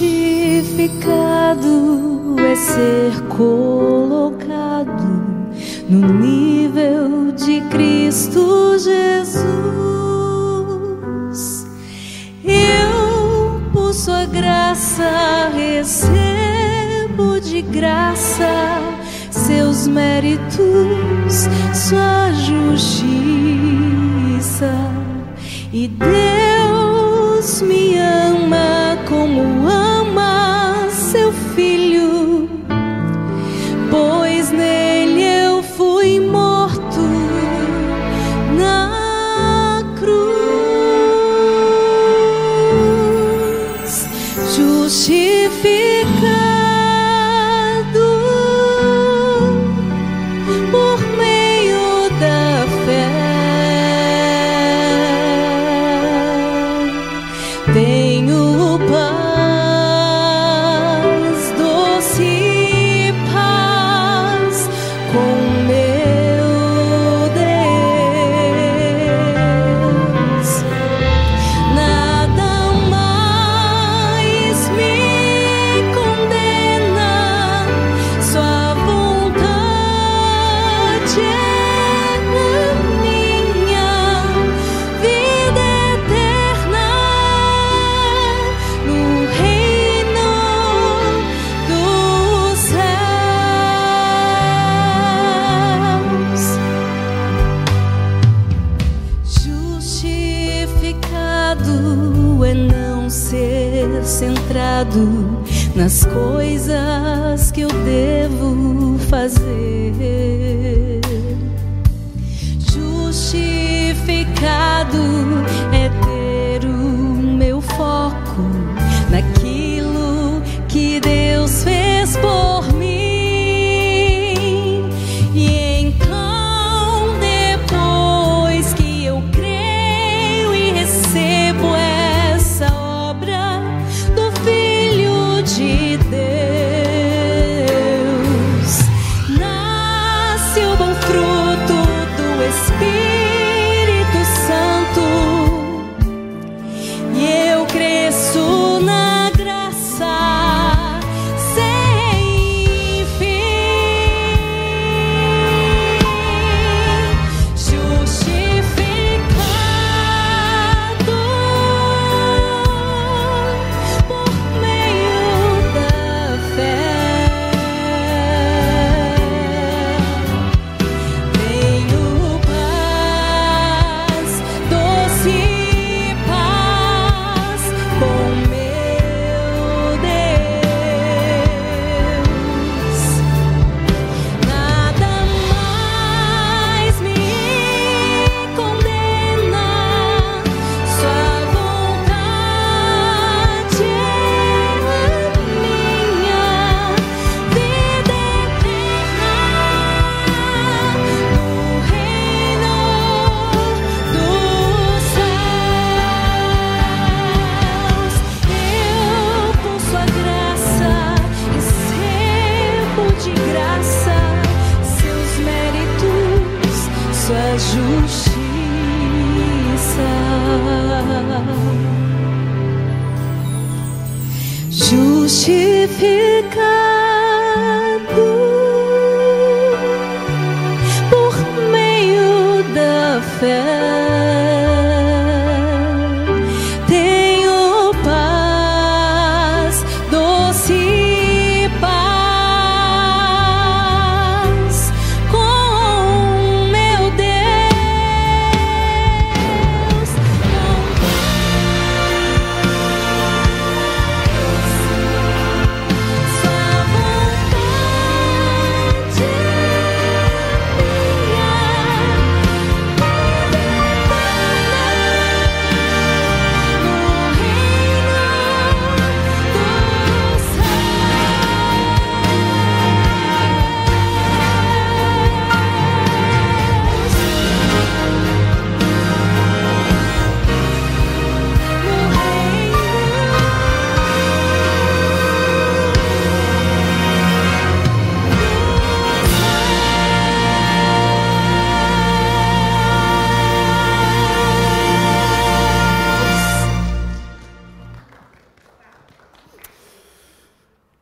é 2.38 2.54
ser 2.54 3.22
colocado 3.28 5.08
no 5.88 6.06
nível 6.20 7.32
de 7.32 7.62
Cristo 7.70 8.76
Jesus. 8.78 9.48
Eu, 12.44 13.62
por 13.72 13.94
sua 13.94 14.26
graça, 14.26 15.50
recebo 15.54 16.47
de 17.58 17.62
graça, 17.62 18.78
seus 19.30 19.88
méritos, 19.88 21.48
sua 21.74 22.30
justiça. 22.46 23.10
E 25.72 25.88
Deus 25.88 27.60
me 27.62 27.98
ama 27.98 28.96
como 29.08 29.68
ama 29.68 30.88
seu 30.90 31.32
filho. 31.32 31.97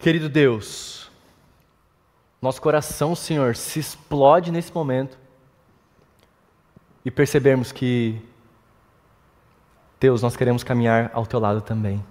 Querido 0.07 0.29
Deus, 0.29 1.11
nosso 2.41 2.63
coração, 2.63 3.17
Senhor, 3.17 3.57
se 3.57 3.81
explode 3.81 4.53
nesse 4.53 4.73
momento 4.73 5.19
e 7.05 7.11
percebemos 7.11 7.73
que, 7.73 8.23
Deus, 9.99 10.23
nós 10.23 10.37
queremos 10.37 10.63
caminhar 10.63 11.11
ao 11.13 11.27
teu 11.27 11.41
lado 11.41 11.61
também. 11.61 12.05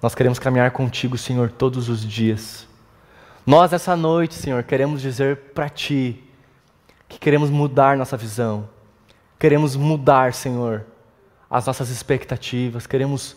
Nós 0.00 0.14
queremos 0.14 0.38
caminhar 0.38 0.70
contigo, 0.70 1.18
Senhor, 1.18 1.50
todos 1.50 1.90
os 1.90 2.00
dias. 2.00 2.66
Nós, 3.44 3.74
essa 3.74 3.94
noite, 3.94 4.32
Senhor, 4.32 4.62
queremos 4.62 5.02
dizer 5.02 5.36
para 5.52 5.68
Ti 5.68 6.24
que 7.06 7.18
queremos 7.18 7.50
mudar 7.50 7.98
nossa 7.98 8.16
visão, 8.16 8.66
queremos 9.38 9.76
mudar, 9.76 10.32
Senhor, 10.32 10.86
as 11.50 11.66
nossas 11.66 11.90
expectativas, 11.90 12.86
queremos 12.86 13.36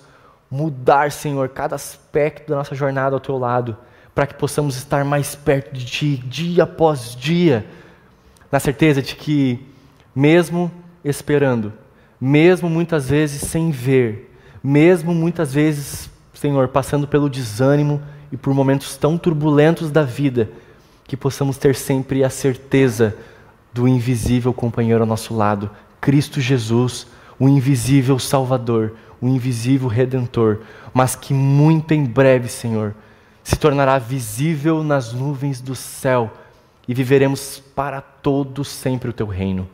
mudar, 0.52 1.12
Senhor, 1.14 1.48
cada 1.50 1.76
aspecto 1.76 2.50
da 2.50 2.58
nossa 2.58 2.76
jornada 2.76 3.16
ao 3.16 3.22
teu 3.22 3.38
lado, 3.38 3.78
para 4.14 4.28
que 4.28 4.34
possamos 4.34 4.76
estar 4.76 5.06
mais 5.06 5.34
perto 5.34 5.74
de 5.74 5.86
ti, 5.86 6.18
dia 6.18 6.64
após 6.64 7.16
dia, 7.16 7.66
na 8.52 8.60
certeza 8.60 9.02
de 9.02 9.16
que, 9.16 9.66
mesmo 10.14 10.70
esperando, 11.06 11.72
mesmo 12.20 12.70
muitas 12.70 13.10
vezes 13.10 13.44
sem 13.44 13.72
ver, 13.72 14.36
mesmo 14.62 15.16
muitas 15.16 15.54
vezes, 15.54 16.10
Senhor, 16.34 16.68
passando 16.68 17.08
pelo 17.08 17.30
desânimo 17.30 18.02
e 18.30 18.36
por 18.36 18.54
momentos 18.54 18.98
tão 18.98 19.18
turbulentos 19.18 19.90
da 19.90 20.04
vida, 20.04 20.50
que 21.06 21.16
possamos 21.16 21.58
ter 21.58 21.76
sempre 21.76 22.24
a 22.24 22.30
certeza 22.30 23.16
do 23.74 23.88
invisível 23.88 24.54
companheiro 24.54 25.02
ao 25.02 25.08
nosso 25.08 25.34
lado, 25.34 25.70
Cristo 26.02 26.42
Jesus, 26.42 27.08
o 27.40 27.48
invisível 27.48 28.20
Salvador, 28.20 28.94
o 29.22 29.28
invisível 29.28 29.88
redentor, 29.88 30.62
mas 30.94 31.16
que 31.16 31.34
muito 31.34 31.94
em 31.94 32.04
breve, 32.04 32.50
Senhor, 32.50 32.96
se 33.44 33.56
tornará 33.56 33.98
visível 34.00 34.84
nas 34.84 35.14
nuvens 35.14 35.62
do 35.62 35.76
céu 35.76 36.32
e 36.88 36.94
viveremos 36.94 37.62
para 37.76 38.02
todo 38.02 38.64
sempre 38.64 39.10
o 39.10 39.14
teu 39.14 39.28
reino. 39.28 39.70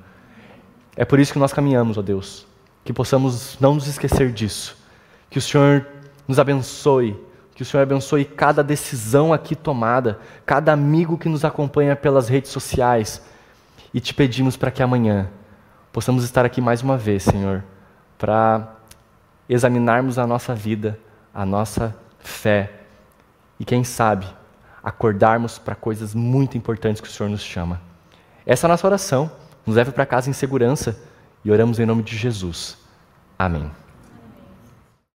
É 0.95 1.05
por 1.05 1.19
isso 1.19 1.31
que 1.31 1.39
nós 1.39 1.53
caminhamos, 1.53 1.97
ó 1.97 2.01
Deus, 2.01 2.45
que 2.83 2.91
possamos 2.91 3.57
não 3.59 3.75
nos 3.75 3.87
esquecer 3.87 4.31
disso, 4.31 4.77
que 5.29 5.37
o 5.37 5.41
Senhor 5.41 5.85
nos 6.27 6.39
abençoe, 6.39 7.15
que 7.55 7.61
o 7.61 7.65
Senhor 7.65 7.83
abençoe 7.83 8.25
cada 8.25 8.63
decisão 8.63 9.33
aqui 9.33 9.55
tomada, 9.55 10.19
cada 10.45 10.73
amigo 10.73 11.17
que 11.17 11.29
nos 11.29 11.45
acompanha 11.45 11.95
pelas 11.95 12.27
redes 12.27 12.51
sociais, 12.51 13.21
e 13.93 13.99
te 13.99 14.13
pedimos 14.13 14.57
para 14.57 14.71
que 14.71 14.83
amanhã 14.83 15.29
possamos 15.91 16.23
estar 16.23 16.45
aqui 16.45 16.61
mais 16.61 16.81
uma 16.81 16.97
vez, 16.97 17.23
Senhor, 17.23 17.63
para 18.17 18.76
examinarmos 19.49 20.17
a 20.17 20.27
nossa 20.27 20.53
vida, 20.53 20.99
a 21.33 21.45
nossa 21.45 21.95
fé 22.19 22.71
e, 23.59 23.65
quem 23.65 23.83
sabe, 23.83 24.27
acordarmos 24.83 25.57
para 25.57 25.75
coisas 25.75 26.13
muito 26.13 26.57
importantes 26.57 27.01
que 27.01 27.07
o 27.07 27.11
Senhor 27.11 27.29
nos 27.29 27.41
chama. 27.41 27.81
Essa 28.45 28.65
é 28.65 28.67
a 28.67 28.71
nossa 28.71 28.87
oração. 28.87 29.29
Nos 29.65 29.75
leve 29.75 29.91
para 29.91 30.05
casa 30.05 30.29
em 30.29 30.33
segurança 30.33 30.97
e 31.43 31.51
oramos 31.51 31.79
em 31.79 31.85
nome 31.85 32.03
de 32.03 32.15
Jesus. 32.15 32.77
Amém. 33.37 33.69